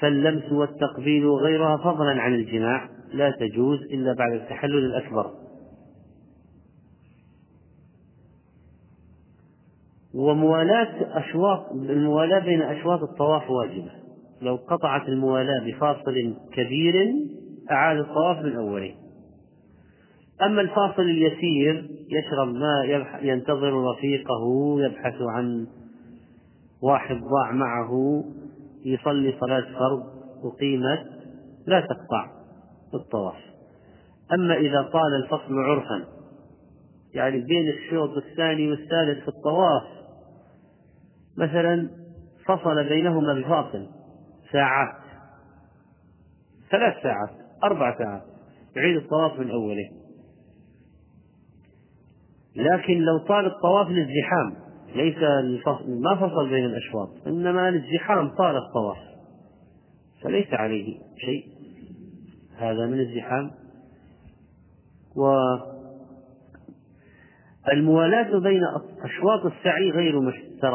فاللمس 0.00 0.52
والتقبيل 0.52 1.26
وغيرها 1.26 1.76
فضلا 1.76 2.22
عن 2.22 2.34
الجماع. 2.34 2.99
لا 3.12 3.30
تجوز 3.30 3.78
إلا 3.82 4.12
بعد 4.12 4.32
التحلل 4.32 4.84
الأكبر. 4.84 5.30
وموالاة 10.14 11.18
أشواط 11.18 11.72
الموالاة 11.72 12.38
بين 12.38 12.62
أشواط 12.62 13.02
الطواف 13.02 13.50
واجبة. 13.50 13.90
لو 14.42 14.56
قطعت 14.56 15.08
الموالاة 15.08 15.64
بفاصل 15.66 16.34
كبير 16.52 17.14
أعاد 17.70 17.98
الطواف 17.98 18.44
من 18.44 18.56
أوله. 18.56 18.94
أما 20.42 20.60
الفاصل 20.60 21.02
اليسير 21.02 21.90
يشرب 22.10 22.48
ماء 22.48 23.06
ينتظر 23.22 23.84
رفيقه 23.92 24.76
يبحث 24.80 25.14
عن 25.20 25.66
واحد 26.82 27.16
ضاع 27.16 27.52
معه 27.52 28.24
يصلي 28.84 29.34
صلاة 29.40 29.60
فرض 29.78 30.02
أقيمت 30.44 31.06
لا 31.66 31.80
تقطع. 31.80 32.39
الطواف 32.96 33.36
أما 34.32 34.54
إذا 34.54 34.82
طال 34.82 35.14
الفصل 35.24 35.58
عرفا 35.58 36.04
يعني 37.14 37.40
بين 37.40 37.68
الشوط 37.68 38.10
الثاني 38.16 38.70
والثالث 38.70 39.22
في 39.22 39.28
الطواف 39.28 39.82
مثلا 41.36 41.90
فصل 42.46 42.88
بينهما 42.88 43.34
بفاصل 43.34 43.86
ساعات 44.52 45.00
ثلاث 46.70 47.02
ساعات 47.02 47.30
أربع 47.64 47.98
ساعات 47.98 48.22
يعيد 48.76 48.96
الطواف 48.96 49.38
من 49.38 49.50
أوله. 49.50 49.90
لكن 52.56 52.98
لو 52.98 53.18
طال 53.18 53.46
الطواف 53.46 53.88
للزحام 53.88 54.54
ليس 54.94 55.16
الفصل 55.18 56.00
ما 56.00 56.16
فصل 56.16 56.48
بين 56.48 56.64
الأشواط 56.64 57.26
إنما 57.26 57.70
للزحام 57.70 58.28
طال 58.28 58.56
الطواف 58.56 58.98
فليس 60.22 60.54
عليه 60.54 60.98
شيء. 61.18 61.59
هذا 62.60 62.86
من 62.86 63.00
الزحام. 63.00 63.50
والموالاة 67.66 68.38
بين 68.38 68.62
أشواط 69.02 69.46
السعي 69.46 69.90
غير 69.90 70.20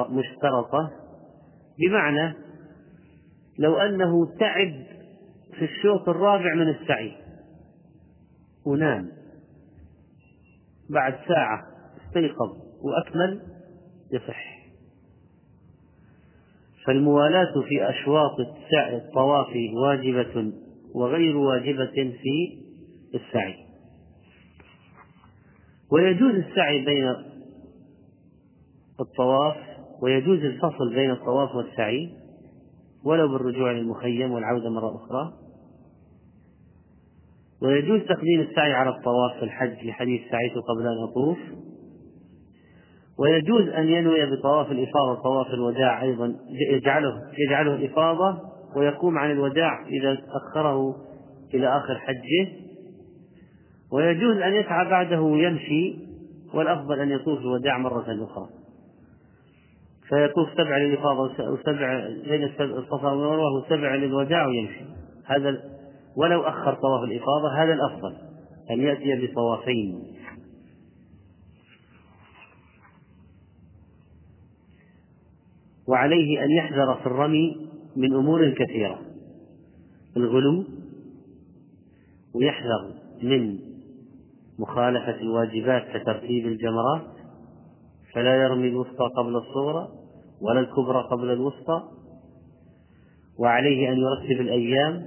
مشترطة. 0.09 0.91
بمعنى 1.79 2.33
لو 3.59 3.75
أنه 3.77 4.37
تعب 4.39 4.73
في 5.53 5.65
الشوط 5.65 6.09
الرابع 6.09 6.53
من 6.53 6.69
السعي. 6.69 7.11
ونام. 8.65 9.11
بعد 10.89 11.15
ساعة 11.27 11.63
استيقظ 12.07 12.57
وأكمل 12.81 13.41
يصح. 14.11 14.55
فالموالاة 16.85 17.61
في 17.67 17.89
أشواط 17.89 18.39
الطواف 18.93 19.53
واجبة. 19.83 20.64
وغير 20.95 21.37
واجبة 21.37 21.85
في 22.21 22.57
السعي. 23.15 23.55
ويجوز 25.91 26.35
السعي 26.35 26.85
بين 26.85 27.15
الطواف 28.99 29.57
ويجوز 30.01 30.39
الفصل 30.39 30.95
بين 30.95 31.11
الطواف 31.11 31.55
والسعي 31.55 32.09
ولو 33.05 33.27
بالرجوع 33.27 33.71
للمخيم 33.71 34.31
والعودة 34.31 34.69
مرة 34.69 34.95
أخرى. 34.95 35.33
ويجوز 37.61 38.01
تقديم 38.01 38.41
السعي 38.41 38.73
على 38.73 38.89
الطواف 38.89 39.37
في 39.39 39.45
الحج 39.45 39.85
لحديث 39.85 40.21
سعيت 40.31 40.53
قبل 40.53 40.87
أن 40.87 41.03
أطوف 41.03 41.37
ويجوز 43.19 43.67
أن 43.67 43.87
ينوي 43.87 44.35
بطواف 44.35 44.71
الإفاضة 44.71 45.21
طواف 45.23 45.47
الوداع 45.47 46.01
أيضا 46.01 46.35
يجعله 46.71 47.13
يجعله 47.47 47.75
الإفاضة 47.75 48.54
ويقوم 48.75 49.17
عن 49.17 49.31
الوداع 49.31 49.87
إذا 49.87 50.17
أخره 50.29 50.95
إلى 51.53 51.77
آخر 51.77 51.99
حجه. 51.99 52.47
ويجوز 53.91 54.37
أن 54.37 54.53
يسعى 54.53 54.89
بعده 54.89 55.31
يمشي 55.35 55.95
والأفضل 56.53 56.99
أن 56.99 57.11
يطوف 57.11 57.39
الوداع 57.39 57.77
مرة 57.77 58.05
أخرى. 58.23 58.49
فيطوف 60.09 60.49
سبع 60.53 60.77
للإفاضة 60.77 61.49
وسبع 61.49 62.07
بين 62.27 62.43
الصفا 62.59 63.11
والمروة 63.11 63.53
وسبع 63.57 63.95
للوداع 63.95 64.47
ويمشي. 64.47 64.85
هذا 65.25 65.61
ولو 66.17 66.41
أخر 66.41 66.73
طواف 66.73 67.03
الإفاضة 67.03 67.63
هذا 67.63 67.73
الأفضل 67.73 68.15
أن 68.71 68.81
يأتي 68.81 69.27
بطوافين. 69.27 70.15
وعليه 75.87 76.43
أن 76.43 76.51
يحذر 76.51 76.95
في 76.95 77.05
الرمي 77.05 77.74
من 77.95 78.13
أمور 78.13 78.49
كثيرة. 78.49 79.01
الغلو 80.17 80.65
ويحذر 82.33 82.93
من 83.23 83.59
مخالفة 84.59 85.21
الواجبات 85.21 85.83
كترتيب 85.93 86.47
الجمرات 86.47 87.15
فلا 88.13 88.35
يرمي 88.35 88.67
الوسطى 88.67 89.09
قبل 89.17 89.35
الصغرى 89.35 89.89
ولا 90.41 90.59
الكبرى 90.59 91.03
قبل 91.11 91.31
الوسطى 91.31 91.83
وعليه 93.39 93.89
أن 93.89 93.97
يرتب 93.97 94.41
الأيام 94.41 95.05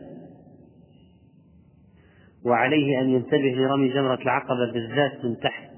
وعليه 2.45 3.01
أن 3.01 3.11
ينتبه 3.11 3.55
لرمي 3.57 3.89
جمرة 3.89 4.23
العقبة 4.23 4.73
بالذات 4.73 5.25
من 5.25 5.37
تحت 5.41 5.69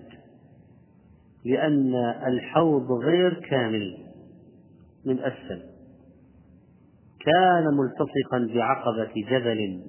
لأن 1.44 1.94
الحوض 2.26 2.92
غير 2.92 3.34
كامل 3.34 3.98
من 5.04 5.18
أسفل. 5.18 5.69
كان 7.20 7.64
ملتصقا 7.64 8.54
بعقبة 8.54 9.12
جبل 9.30 9.80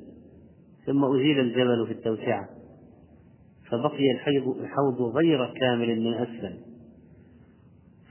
ثم 0.86 1.06
أزيل 1.06 1.40
الجبل 1.40 1.88
في 1.88 1.94
التوسعة 1.94 2.50
فبقي 3.70 4.12
الحوض 4.62 5.02
غير 5.02 5.54
كامل 5.54 6.00
من 6.02 6.14
أسفل. 6.14 6.58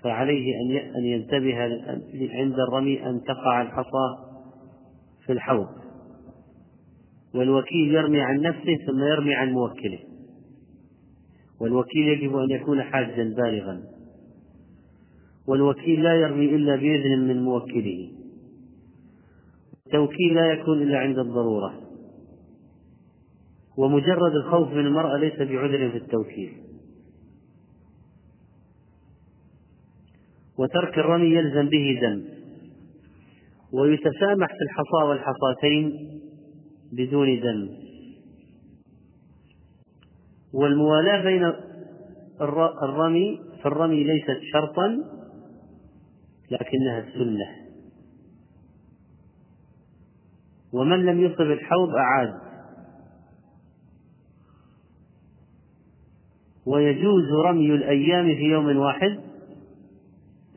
فعليه 0.02 0.54
أن 0.96 1.04
ينتبه 1.04 1.56
عند 2.30 2.54
الرمي 2.68 3.06
أن 3.06 3.20
تقع 3.22 3.62
الحصى 3.62 4.16
في 5.26 5.32
الحوض. 5.32 5.68
والوكيل 7.34 7.94
يرمي 7.94 8.20
عن 8.20 8.40
نفسه 8.40 8.76
ثم 8.86 9.02
يرمي 9.02 9.34
عن 9.34 9.52
موكله. 9.52 9.98
والوكيل 11.60 12.08
يجب 12.08 12.36
أن 12.36 12.50
يكون 12.50 12.82
حاجا 12.82 13.34
بالغا. 13.36 13.82
والوكيل 15.48 16.02
لا 16.02 16.14
يرمي 16.14 16.44
إلا 16.44 16.76
بإذن 16.76 17.28
من 17.28 17.42
موكله. 17.42 18.10
التوكيل 19.90 20.34
لا 20.34 20.52
يكون 20.52 20.82
إلا 20.82 20.98
عند 20.98 21.18
الضرورة. 21.18 21.80
ومجرد 23.76 24.32
الخوف 24.44 24.72
من 24.72 24.86
المرأة 24.86 25.16
ليس 25.16 25.36
بعذر 25.36 25.90
في 25.90 25.96
التوكيل. 25.96 26.52
وترك 30.58 30.98
الرمي 30.98 31.34
يلزم 31.34 31.68
به 31.68 31.98
دم. 32.02 32.24
ويتسامح 33.72 34.46
في 34.46 34.62
الحصى 34.62 35.08
والحصاتين 35.08 35.92
بدون 36.92 37.40
دم. 37.40 37.68
والموالاة 40.52 41.24
بين 41.24 41.52
الرمي 42.82 43.40
في 43.62 43.66
الرمي 43.66 44.04
ليست 44.04 44.40
شرطا 44.52 44.98
لكنها 46.50 46.98
السنة. 46.98 47.59
ومن 50.72 51.06
لم 51.06 51.20
يصب 51.20 51.40
الحوض 51.40 51.88
أعاد. 51.94 52.34
ويجوز 56.66 57.32
رمي 57.46 57.74
الأيام 57.74 58.26
في 58.26 58.42
يوم 58.42 58.76
واحد 58.76 59.20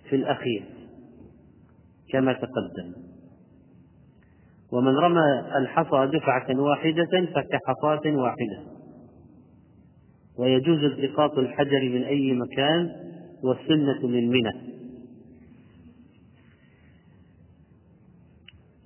في 0.09 0.16
الأخير 0.16 0.64
كما 2.09 2.34
تقدم. 2.34 2.93
ومن 4.72 4.95
رمى 4.95 5.39
الحصى 5.57 6.11
دفعة 6.18 6.59
واحدة 6.59 7.28
فكحصاة 7.36 8.16
واحدة. 8.16 8.64
ويجوز 10.38 10.80
التقاط 10.84 11.38
الحجر 11.38 11.82
من 11.82 12.03
أي 12.03 12.34
مكان 12.34 12.89
والسنة 13.43 14.07
من 14.07 14.30
منى. 14.30 14.72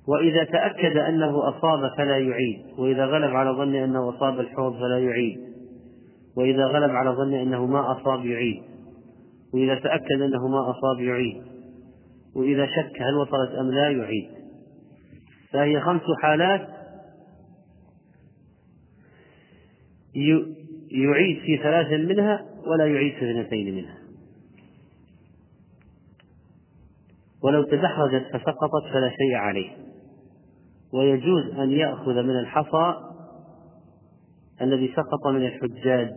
وإذا 0.08 0.44
تأكد 0.44 0.98
أنه 0.98 1.50
أصاب 1.50 1.92
فلا 1.98 2.18
يعيد 2.18 2.66
وإذا 2.78 3.06
غلب 3.06 3.36
على 3.36 3.50
ظن 3.50 3.76
أنه 3.76 4.10
أصاب 4.10 4.40
الحوض 4.40 4.74
فلا 4.80 5.00
يعيد 5.00 5.38
وإذا 6.38 6.66
غلب 6.66 6.92
على 6.92 7.10
ظن 7.10 7.34
أنه 7.34 7.66
ما 7.66 7.92
أصاب 7.92 8.26
يعيد 8.26 8.64
وإذا 9.54 9.76
تأكد 9.76 10.22
أنه 10.22 10.48
ما 10.48 10.72
أصاب 10.72 11.00
يعيد 11.00 11.44
وإذا 12.36 12.66
شك 12.66 13.02
هل 13.02 13.16
وصلت 13.16 13.52
أم 13.60 13.72
لا 13.72 13.90
يعيد. 13.90 14.30
فهي 15.54 15.82
خمس 15.82 16.02
حالات 16.22 16.68
يعيد 20.92 21.40
في 21.40 21.58
ثلاث 21.58 21.88
منها 21.92 22.46
ولا 22.68 22.86
يعيد 22.86 23.14
في 23.14 23.32
اثنتين 23.32 23.76
منها. 23.76 23.98
ولو 27.44 27.64
تدحرجت 27.64 28.26
فسقطت 28.34 28.94
فلا 28.94 29.10
شيء 29.10 29.36
عليه. 29.36 29.87
ويجوز 30.94 31.60
أن 31.60 31.72
يأخذ 31.72 32.24
من 32.24 32.40
الحصى 32.40 32.94
الذي 34.62 34.94
سقط 34.96 35.28
من 35.28 35.46
الحجاج 35.46 36.16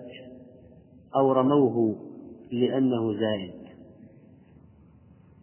أو 1.16 1.32
رموه 1.32 1.96
لأنه 2.52 3.12
زائد. 3.12 3.60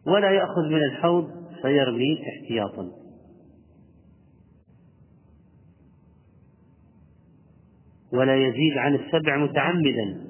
ولا 0.07 0.31
يأخذ 0.31 0.61
من 0.61 0.83
الحوض 0.83 1.31
فيرمي 1.61 2.23
احتياطا. 2.29 2.91
ولا 8.13 8.47
يزيد 8.47 8.77
عن 8.77 8.95
السبع 8.95 9.37
متعمدا. 9.37 10.27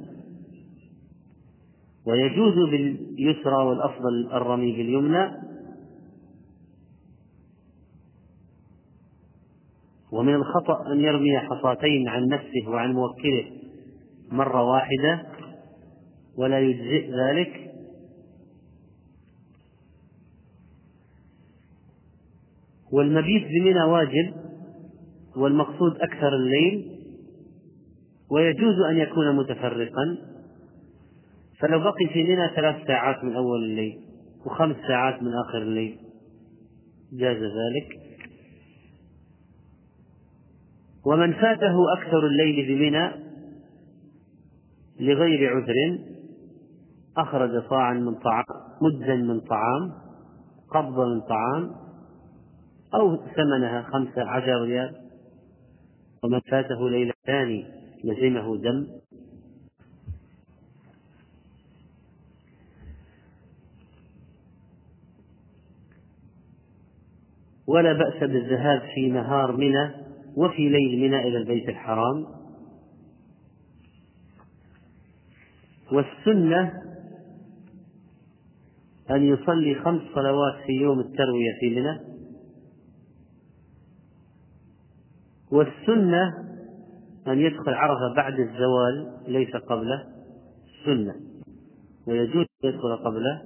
ويجوز 2.08 2.70
باليسرى 2.70 3.64
والأفضل 3.64 4.32
الرمي 4.34 4.72
باليمنى 4.72 5.32
ومن 10.12 10.36
الخطأ 10.36 10.92
أن 10.92 11.00
يرمي 11.00 11.40
حصاتين 11.40 12.08
عن 12.08 12.28
نفسه 12.28 12.70
وعن 12.70 12.94
موكله 12.94 13.46
مرة 14.32 14.64
واحدة 14.64 15.26
ولا 16.38 16.60
يجزئ 16.60 17.12
ذلك. 17.12 17.74
والمبيت 22.92 23.44
بمنى 23.48 23.84
واجب 23.84 24.34
والمقصود 25.36 25.96
أكثر 26.02 26.36
الليل 26.36 26.98
ويجوز 28.32 28.80
أن 28.90 28.98
يكون 28.98 29.36
متفرقا. 29.36 30.18
فلو 31.60 31.80
بقي 31.80 32.14
في 32.14 32.24
منى 32.24 32.50
ثلاث 32.56 32.88
ساعات 32.88 33.24
من 33.24 33.36
أول 33.36 33.64
الليل 33.64 34.00
وخمس 34.46 34.76
ساعات 34.88 35.24
من 35.24 35.32
آخر 35.34 35.62
الليل 35.62 35.98
جاز 37.14 37.38
ذلك. 37.38 38.07
ومن 41.08 41.34
فاته 41.34 41.94
أكثر 41.98 42.28
الليل 42.28 42.68
بمنى 42.68 43.12
لغير 45.00 45.56
عذر 45.56 46.00
أخرج 47.18 47.70
صاعا 47.70 47.94
من 47.94 48.16
طعام 48.16 48.44
مدا 48.82 49.16
من 49.16 49.40
طعام 49.40 49.94
قبضة 50.70 51.06
من 51.06 51.22
طعام 51.22 51.72
أو 52.94 53.18
ثمنها 53.18 53.82
خمسة 53.82 54.30
عشر 54.30 54.62
ريال. 54.62 54.96
ومن 56.24 56.40
فاته 56.40 56.90
ليلتان 56.90 57.64
لزمه 58.04 58.58
دم. 58.58 58.88
ولا 67.68 67.94
بأس 67.94 68.20
بالذهاب 68.20 68.82
في 68.96 69.10
نهار 69.10 69.52
منى 69.52 70.07
وفي 70.38 70.70
ليل 70.70 71.00
منى 71.00 71.28
إلى 71.28 71.38
البيت 71.38 71.70
الحرام. 71.70 72.26
والسنة 75.92 76.74
أن 79.12 79.24
يصلي 79.24 79.76
خمس 79.76 80.02
صلوات 80.16 80.56
في 80.66 80.72
يوم 80.72 81.00
التروية 81.00 81.52
في 81.60 81.70
منى. 81.70 82.00
والسنة 85.52 86.34
أن 87.28 87.40
يدخل 87.40 87.74
عرفة 87.74 88.16
بعد 88.16 88.40
الزوال 88.40 89.18
ليس 89.28 89.56
قبله. 89.56 90.04
سنة. 90.86 91.16
ويجوز 92.08 92.46
أن 92.64 92.70
يدخل 92.70 92.96
قبله. 92.96 93.42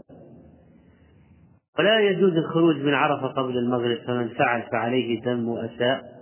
ولا 1.80 2.00
يجوز 2.00 2.34
الخروج 2.34 2.76
من 2.76 2.94
عرفة 2.94 3.28
قبل 3.28 3.58
المغرب 3.58 3.98
فمن 4.08 4.28
فعل 4.28 4.62
فعليه 4.72 5.22
دم 5.22 5.50
وأساء. 5.50 6.21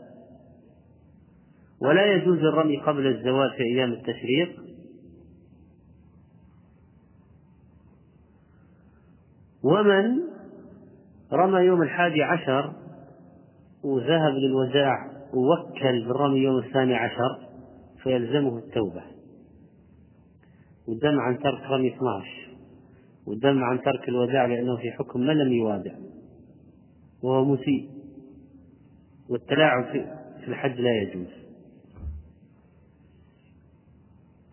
ولا 1.81 2.13
يجوز 2.13 2.37
الرمي 2.37 2.77
قبل 2.77 3.07
الزوال 3.07 3.49
في 3.57 3.63
أيام 3.63 3.91
التشريق؟ 3.93 4.59
ومن 9.63 10.19
رمى 11.33 11.59
يوم 11.59 11.81
الحادي 11.81 12.23
عشر 12.23 12.73
وذهب 13.83 14.33
للوداع 14.33 14.95
ووكل 15.33 16.07
بالرمي 16.07 16.39
يوم 16.39 16.57
الثاني 16.57 16.95
عشر 16.95 17.47
فيلزمه 18.03 18.57
التوبة. 18.57 19.03
والدم 20.87 21.19
عن 21.19 21.39
ترك 21.39 21.61
رمي 21.61 21.95
12 21.95 22.49
والذم 23.27 23.63
عن 23.63 23.81
ترك 23.81 24.09
الوداع 24.09 24.45
لأنه 24.45 24.77
في 24.77 24.91
حكم 24.91 25.19
من 25.19 25.37
لم 25.37 25.53
يوادع. 25.53 25.91
وهو 27.23 27.45
مسيء. 27.45 27.89
والتلاعب 29.29 29.83
في 30.39 30.47
الحج 30.47 30.79
لا 30.79 31.01
يجوز. 31.01 31.38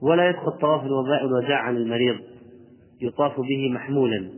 ولا 0.03 0.29
يدخل 0.29 0.53
طواف 0.53 0.85
الوداع 1.23 1.59
عن 1.59 1.77
المريض 1.77 2.17
يطاف 3.01 3.41
به 3.41 3.71
محمولا. 3.75 4.31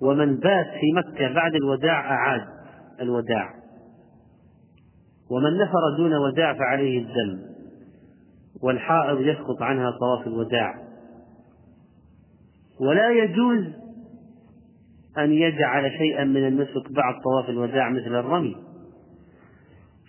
ومن 0.00 0.36
بات 0.36 0.66
في 0.66 0.92
مكة 0.96 1.34
بعد 1.34 1.54
الوداع 1.54 2.14
أعاد 2.14 2.46
الوداع. 3.00 3.54
ومن 5.30 5.58
نفر 5.58 5.96
دون 5.96 6.14
وداع 6.14 6.54
فعليه 6.54 6.98
الدم. 6.98 7.50
والحائض 8.62 9.20
يسقط 9.20 9.62
عنها 9.62 9.90
طواف 9.90 10.26
الوداع. 10.26 10.74
ولا 12.80 13.10
يجوز 13.10 13.64
أن 15.18 15.32
يجعل 15.32 15.90
شيئا 15.98 16.24
من 16.24 16.46
النسك 16.46 16.92
بعد 16.92 17.14
طواف 17.24 17.48
الوداع 17.48 17.90
مثل 17.90 18.14
الرمي. 18.14 18.56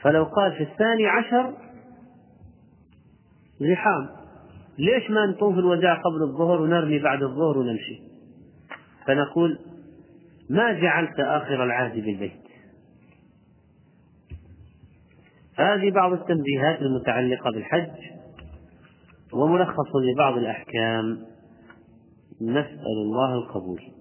فلو 0.01 0.23
قال 0.23 0.51
في 0.51 0.63
الثاني 0.63 1.07
عشر 1.07 1.53
زحام. 3.61 4.09
ليش 4.77 5.11
ما 5.11 5.25
نطوف 5.25 5.57
الوداع 5.57 5.93
قبل 5.93 6.23
الظهر 6.23 6.61
ونرمي 6.61 6.99
بعد 6.99 7.23
الظهر 7.23 7.57
ونمشي؟ 7.57 8.01
فنقول 9.07 9.59
ما 10.49 10.73
جعلت 10.73 11.19
آخر 11.19 11.63
العهد 11.63 11.93
بالبيت؟ 11.93 12.41
هذه 15.55 15.91
بعض 15.91 16.13
التنبيهات 16.13 16.81
المتعلقة 16.81 17.51
بالحج 17.51 17.89
وملخص 19.33 19.95
لبعض 19.95 20.37
الأحكام. 20.37 21.17
نسأل 22.41 22.97
الله 23.05 23.33
القبول. 23.33 24.00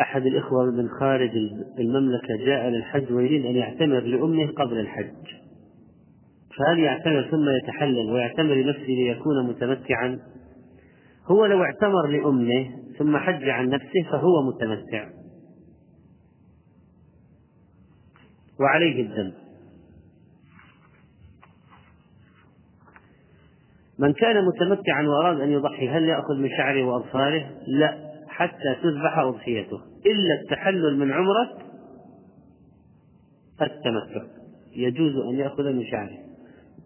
أحد 0.00 0.26
الإخوة 0.26 0.70
من 0.70 0.88
خارج 0.88 1.30
المملكة 1.78 2.36
جاء 2.46 2.68
للحج 2.68 3.12
ويريد 3.12 3.46
أن 3.46 3.56
يعتمر 3.56 4.00
لأمه 4.00 4.46
قبل 4.46 4.78
الحج. 4.78 5.26
فهل 6.58 6.78
يعتمر 6.78 7.28
ثم 7.30 7.48
يتحلل 7.62 8.10
ويعتمر 8.12 8.54
لنفسه 8.54 8.86
ليكون 8.88 9.46
متمتعا؟ 9.46 10.18
هو 11.26 11.46
لو 11.46 11.62
اعتمر 11.62 12.06
لأمه 12.06 12.70
ثم 12.98 13.16
حج 13.16 13.48
عن 13.48 13.68
نفسه 13.68 14.10
فهو 14.10 14.42
متمتع. 14.42 15.08
وعليه 18.60 19.02
الدم 19.02 19.32
من 23.98 24.12
كان 24.12 24.44
متمتعا 24.44 25.02
وأراد 25.02 25.40
أن 25.40 25.50
يضحي 25.50 25.88
هل 25.88 26.02
يأخذ 26.02 26.34
من 26.34 26.48
شعره 26.48 26.84
وأظفاره؟ 26.84 27.50
لا. 27.66 28.07
حتى 28.38 28.76
تذبح 28.82 29.18
أضحيته. 29.18 29.80
إلا 30.06 30.40
التحلل 30.42 30.98
من 30.98 31.12
عمرة 31.12 31.58
التمتع 33.62 34.26
يجوز 34.76 35.16
أن 35.16 35.34
يأخذ 35.34 35.72
من 35.72 35.84
شعره. 35.84 36.18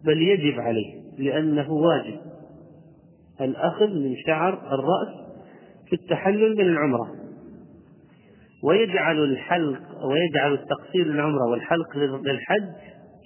بل 0.05 0.21
يجب 0.21 0.59
عليه 0.59 1.01
لأنه 1.17 1.71
واجب 1.71 2.19
الأخذ 3.41 3.87
من 3.87 4.15
شعر 4.25 4.53
الرأس 4.53 5.35
في 5.89 5.93
التحلل 5.93 6.55
من 6.57 6.69
العمرة. 6.69 7.07
ويجعل 8.63 9.23
الحلق 9.23 10.05
ويجعل 10.05 10.53
التقصير 10.53 11.07
للعمرة 11.07 11.49
والحلق 11.51 11.97
للحج 11.97 12.69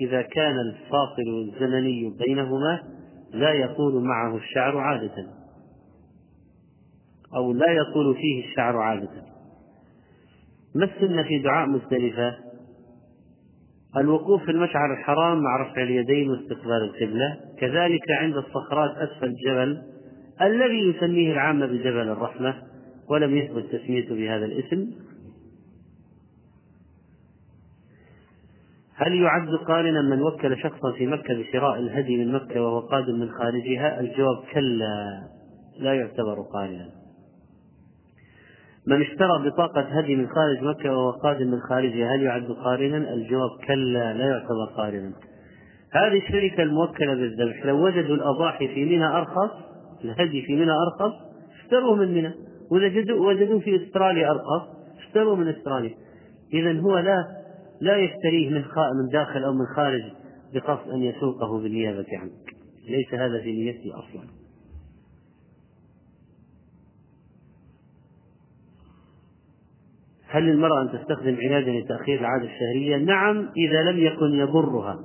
إذا 0.01 0.21
كان 0.21 0.55
الفاصل 0.59 1.53
الزمني 1.53 2.13
بينهما 2.25 2.79
لا 3.33 3.53
يطول 3.53 4.03
معه 4.03 4.37
الشعر 4.37 4.77
عادة. 4.77 5.27
أو 7.35 7.53
لا 7.53 7.71
يطول 7.71 8.15
فيه 8.15 8.45
الشعر 8.49 8.77
عادة 8.77 9.23
ما 10.75 10.85
السنة 10.85 11.23
في 11.23 11.39
دعاء 11.39 11.67
مزدلفة 11.67 12.37
الوقوف 13.97 14.43
في 14.43 14.51
المشعر 14.51 14.93
الحرام 14.93 15.41
مع 15.43 15.61
رفع 15.61 15.83
اليدين 15.83 16.29
واستقبال 16.29 16.83
القبلة 16.83 17.37
كذلك 17.59 18.11
عند 18.11 18.37
الصخرات 18.37 18.97
أسفل 18.97 19.25
الجبل 19.25 19.81
الذي 20.41 20.89
يسميه 20.89 21.31
العامة 21.31 21.65
بجبل 21.65 22.09
الرحمة 22.09 22.55
ولم 23.09 23.37
يثبت 23.37 23.65
تسميته 23.75 24.15
بهذا 24.15 24.45
الاسم 24.45 24.91
هل 28.95 29.21
يعد 29.21 29.49
قارنا 29.67 30.01
من 30.01 30.21
وكل 30.21 30.57
شخصا 30.57 30.91
في 30.97 31.07
مكة 31.07 31.33
بشراء 31.33 31.79
الهدي 31.79 32.17
من 32.17 32.33
مكة 32.33 32.61
وهو 32.61 32.79
قادم 32.79 33.19
من 33.19 33.29
خارجها؟ 33.29 33.99
الجواب 33.99 34.43
كلا 34.53 35.27
لا 35.79 35.93
يعتبر 35.93 36.41
قارنا. 36.41 36.96
من 38.87 39.01
اشترى 39.01 39.49
بطاقة 39.49 39.81
هدي 39.81 40.15
من 40.15 40.27
خارج 40.27 40.63
مكة 40.63 40.97
وهو 40.97 41.11
قادم 41.11 41.47
من 41.47 41.59
خارجها 41.59 42.15
هل 42.15 42.21
يعد 42.21 42.51
قارنا؟ 42.51 43.13
الجواب 43.13 43.49
كلا 43.67 44.13
لا 44.13 44.25
يعتبر 44.25 44.65
قارنا. 44.77 45.11
هذه 45.91 46.17
الشركة 46.17 46.63
الموكلة 46.63 47.13
بالذبح 47.13 47.65
لو 47.65 47.85
وجدوا 47.85 48.15
الأضاحي 48.15 48.67
في 48.67 48.85
منى 48.85 49.05
أرخص 49.05 49.51
الهدي 50.03 50.41
في 50.41 50.55
منى 50.55 50.71
أرخص 50.71 51.13
اشتروه 51.63 51.95
من 51.95 52.13
منى 52.13 52.33
وإذا 52.71 53.13
وجدوه 53.13 53.59
في 53.59 53.85
أستراليا 53.85 54.31
أرخص 54.31 54.67
اشتروه 54.99 55.35
من 55.35 55.47
أستراليا. 55.47 55.95
إذا 56.53 56.79
هو 56.79 56.97
لا 56.97 57.25
لا 57.81 57.97
يشتريه 57.97 58.49
من 58.49 58.63
من 59.01 59.09
داخل 59.11 59.43
أو 59.43 59.53
من 59.53 59.65
خارج 59.75 60.03
بقصد 60.53 60.89
أن 60.89 61.03
يسوقه 61.03 61.59
بالنيابة 61.61 62.05
عنك 62.13 62.55
ليس 62.89 63.13
هذا 63.13 63.41
في 63.41 63.51
نيته 63.51 63.99
أصلا 63.99 64.36
هل 70.27 70.49
المرأة 70.49 70.81
أن 70.81 70.99
تستخدم 70.99 71.37
علاجا 71.41 71.71
لتأخير 71.71 72.19
العادة 72.19 72.45
الشهرية؟ 72.45 72.97
نعم 72.97 73.49
إذا 73.57 73.91
لم 73.91 73.99
يكن 73.99 74.33
يضرها 74.33 74.99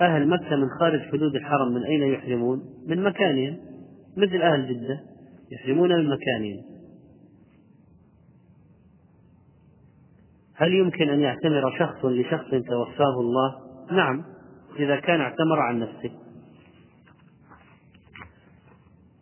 أهل 0.00 0.28
مكة 0.28 0.56
من 0.56 0.68
خارج 0.80 1.00
حدود 1.00 1.34
الحرم 1.34 1.72
من 1.74 1.84
أين 1.84 2.02
يحرمون؟ 2.02 2.62
من 2.86 3.02
مكانهم 3.02 3.56
مثل 4.16 4.42
أهل 4.42 4.68
جدة 4.68 5.00
يحرمون 5.52 5.88
من 5.88 6.08
مكانهم 6.08 6.62
هل 10.54 10.74
يمكن 10.74 11.08
أن 11.08 11.20
يعتمر 11.20 11.78
شخص 11.78 12.04
لشخص 12.04 12.50
توفاه 12.50 13.20
الله؟ 13.20 13.54
نعم 13.90 14.24
إذا 14.78 14.96
كان 15.00 15.20
اعتمر 15.20 15.60
عن 15.60 15.78
نفسه 15.78 16.23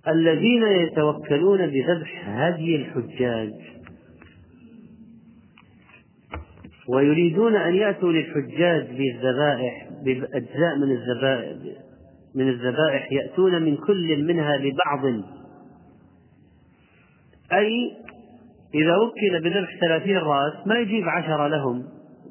الذين 0.08 0.62
يتوكلون 0.62 1.66
بذبح 1.66 2.28
هدي 2.28 2.76
الحجاج 2.76 3.52
ويريدون 6.88 7.56
أن 7.56 7.74
يأتوا 7.74 8.12
للحجاج 8.12 8.86
بالذبائح 8.86 9.88
بأجزاء 10.04 10.76
من 10.78 10.90
الذبائح 10.90 11.56
من 12.34 12.48
الذبائح 12.48 13.12
يأتون 13.12 13.62
من 13.62 13.76
كل 13.76 14.24
منها 14.24 14.56
لبعض 14.56 15.04
أي 17.52 17.92
إذا 18.74 18.96
وكل 18.96 19.40
بذبح 19.40 19.80
ثلاثين 19.80 20.16
رأس 20.16 20.66
ما 20.66 20.78
يجيب 20.78 21.08
عشرة 21.08 21.46
لهم 21.46 21.84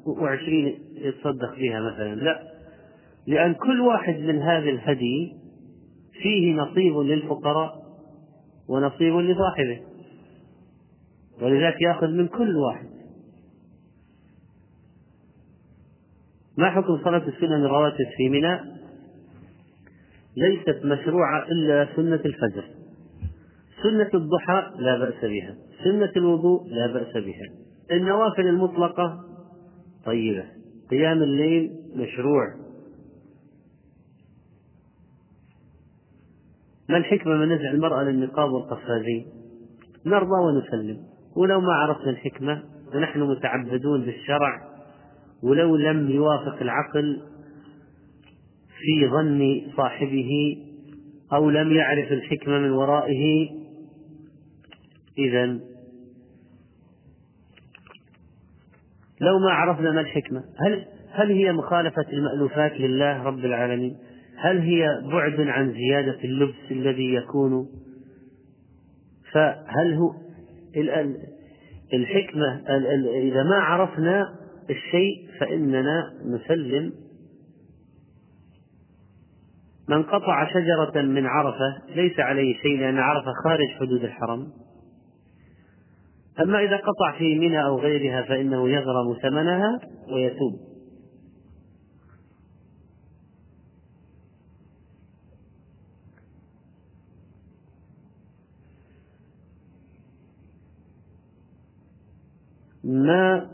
وعشرين 0.06 0.78
يتصدق 0.94 1.54
بها 1.58 1.80
مثلا 1.80 2.14
لا. 2.14 2.42
لأن 3.26 3.54
كل 3.54 3.80
واحد 3.80 4.18
من 4.18 4.38
هذه 4.38 4.70
الهدي 4.70 5.41
فيه 6.22 6.54
نصيب 6.54 6.96
للفقراء 6.98 7.82
ونصيب 8.68 9.14
لصاحبه. 9.16 9.80
ولذلك 11.42 11.82
يأخذ 11.82 12.08
من 12.08 12.28
كل 12.28 12.56
واحد. 12.56 12.86
ما 16.58 16.70
حكم 16.70 16.98
صلاة 17.04 17.28
السنن 17.28 17.64
الرواتب 17.64 18.06
في 18.16 18.28
منى؟ 18.28 18.60
ليست 20.36 20.84
مشروعة 20.84 21.46
إلا 21.48 21.88
سنة 21.96 22.20
الفجر. 22.24 22.64
سنة 23.82 24.10
الضحى 24.14 24.70
لا 24.78 24.98
بأس 24.98 25.24
بها. 25.24 25.54
سنة 25.84 26.12
الوضوء 26.16 26.68
لا 26.68 26.86
بأس 26.86 27.12
بها. 27.12 27.48
النوافل 27.92 28.46
المطلقة 28.46 29.24
طيبة. 30.04 30.44
قيام 30.90 31.22
الليل 31.22 31.72
مشروع. 31.96 32.61
ما 36.88 36.96
الحكمة 36.96 37.34
من 37.34 37.52
نزع 37.52 37.70
المرأة 37.70 38.02
للنقاب 38.02 38.50
والقفازين؟ 38.52 39.26
نرضى 40.06 40.40
ونسلم. 40.40 40.98
ولو 41.36 41.60
ما 41.60 41.72
عرفنا 41.72 42.10
الحكمة 42.10 42.62
ونحن 42.94 43.20
متعبدون 43.20 44.04
بالشرع 44.04 44.72
ولو 45.42 45.76
لم 45.76 46.10
يوافق 46.10 46.62
العقل 46.62 47.22
في 48.78 49.08
ظن 49.10 49.62
صاحبه 49.76 50.56
أو 51.32 51.50
لم 51.50 51.72
يعرف 51.72 52.12
الحكمة 52.12 52.58
من 52.58 52.70
ورائه 52.70 53.48
إذا 55.18 55.46
لو 59.20 59.38
ما 59.38 59.50
عرفنا 59.50 59.92
ما 59.92 60.00
الحكمة 60.00 60.44
هل 60.66 60.86
هل 61.10 61.30
هي 61.30 61.52
مخالفة 61.52 62.06
المألوفات 62.12 62.72
لله 62.72 63.22
رب 63.22 63.38
العالمين؟ 63.38 63.96
هل 64.42 64.58
هي 64.58 64.86
بعد 65.12 65.40
عن 65.40 65.72
زيادة 65.72 66.18
اللبس 66.24 66.70
الذي 66.70 67.14
يكون؟ 67.14 67.68
فهل 69.32 69.94
هو 69.94 70.14
الحكمة 71.94 72.62
إذا 73.22 73.42
ما 73.42 73.56
عرفنا 73.56 74.34
الشيء 74.70 75.28
فإننا 75.40 76.12
نسلم. 76.24 76.92
من 79.88 80.02
قطع 80.02 80.48
شجرة 80.52 81.02
من 81.02 81.26
عرفة 81.26 81.82
ليس 81.94 82.20
عليه 82.20 82.54
شيء 82.62 82.78
لأن 82.80 82.98
عرفة 82.98 83.32
خارج 83.44 83.68
حدود 83.80 84.04
الحرم. 84.04 84.48
أما 86.40 86.60
إذا 86.60 86.76
قطع 86.76 87.18
في 87.18 87.38
منى 87.38 87.64
أو 87.64 87.80
غيرها 87.80 88.22
فإنه 88.22 88.68
يغرم 88.68 89.16
ثمنها 89.22 89.80
ويتوب. 90.12 90.71
ما 102.92 103.48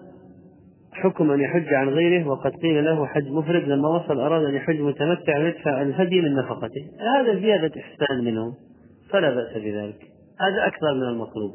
حكم 0.93 1.31
أن 1.31 1.41
يحج 1.41 1.75
عن 1.75 1.89
غيره؟ 1.89 2.29
وقد 2.29 2.53
قيل 2.53 2.85
له 2.85 3.07
حج 3.07 3.31
مفرد 3.31 3.69
لما 3.69 3.89
وصل 3.89 4.21
أراد 4.21 4.45
أن 4.45 4.55
يحج 4.55 4.81
متمتع 4.81 5.39
ويدفع 5.39 5.83
الهدي 5.83 6.21
من 6.21 6.35
نفقته. 6.35 6.87
هذا 7.17 7.41
زيادة 7.41 7.81
إحسان 7.81 8.25
منه 8.25 8.55
فلا 9.11 9.35
بأس 9.35 9.53
بذلك. 9.57 9.99
هذا 10.41 10.67
أكثر 10.67 10.95
من 10.95 11.03
المطلوب. 11.03 11.53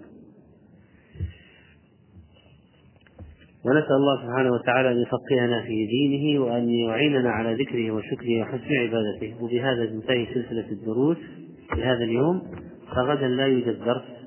ونسأل 3.65 3.95
الله 3.95 4.23
سبحانه 4.23 4.51
وتعالى 4.51 4.91
أن 4.91 4.97
يفقهنا 4.97 5.61
في 5.61 5.85
دينه 5.85 6.43
وأن 6.43 6.69
يعيننا 6.69 7.29
على 7.29 7.53
ذكره 7.53 7.91
وشكره 7.91 8.41
وحسن 8.41 8.73
عبادته. 8.73 9.43
وبهذا 9.43 9.85
تنتهي 9.85 10.25
سلسلة 10.25 10.71
الدروس 10.71 11.17
في 11.75 11.83
هذا 11.83 12.03
اليوم. 12.03 12.41
فغدا 12.95 13.27
لا 13.27 13.45
يوجد 13.45 13.79
درس. 13.85 14.22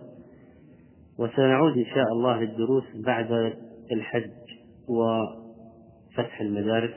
وسنعود 1.18 1.78
إن 1.78 1.84
شاء 1.94 2.12
الله 2.12 2.40
للدروس 2.40 2.84
بعد 3.06 3.52
الحج 3.92 4.30
وفتح 4.88 6.40
المدارس 6.40 6.94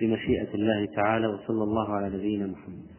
بمشيئة 0.00 0.54
الله 0.54 0.86
تعالى 0.96 1.26
وصلى 1.26 1.62
الله 1.62 1.88
على 1.90 2.16
نبينا 2.16 2.46
محمد. 2.46 2.93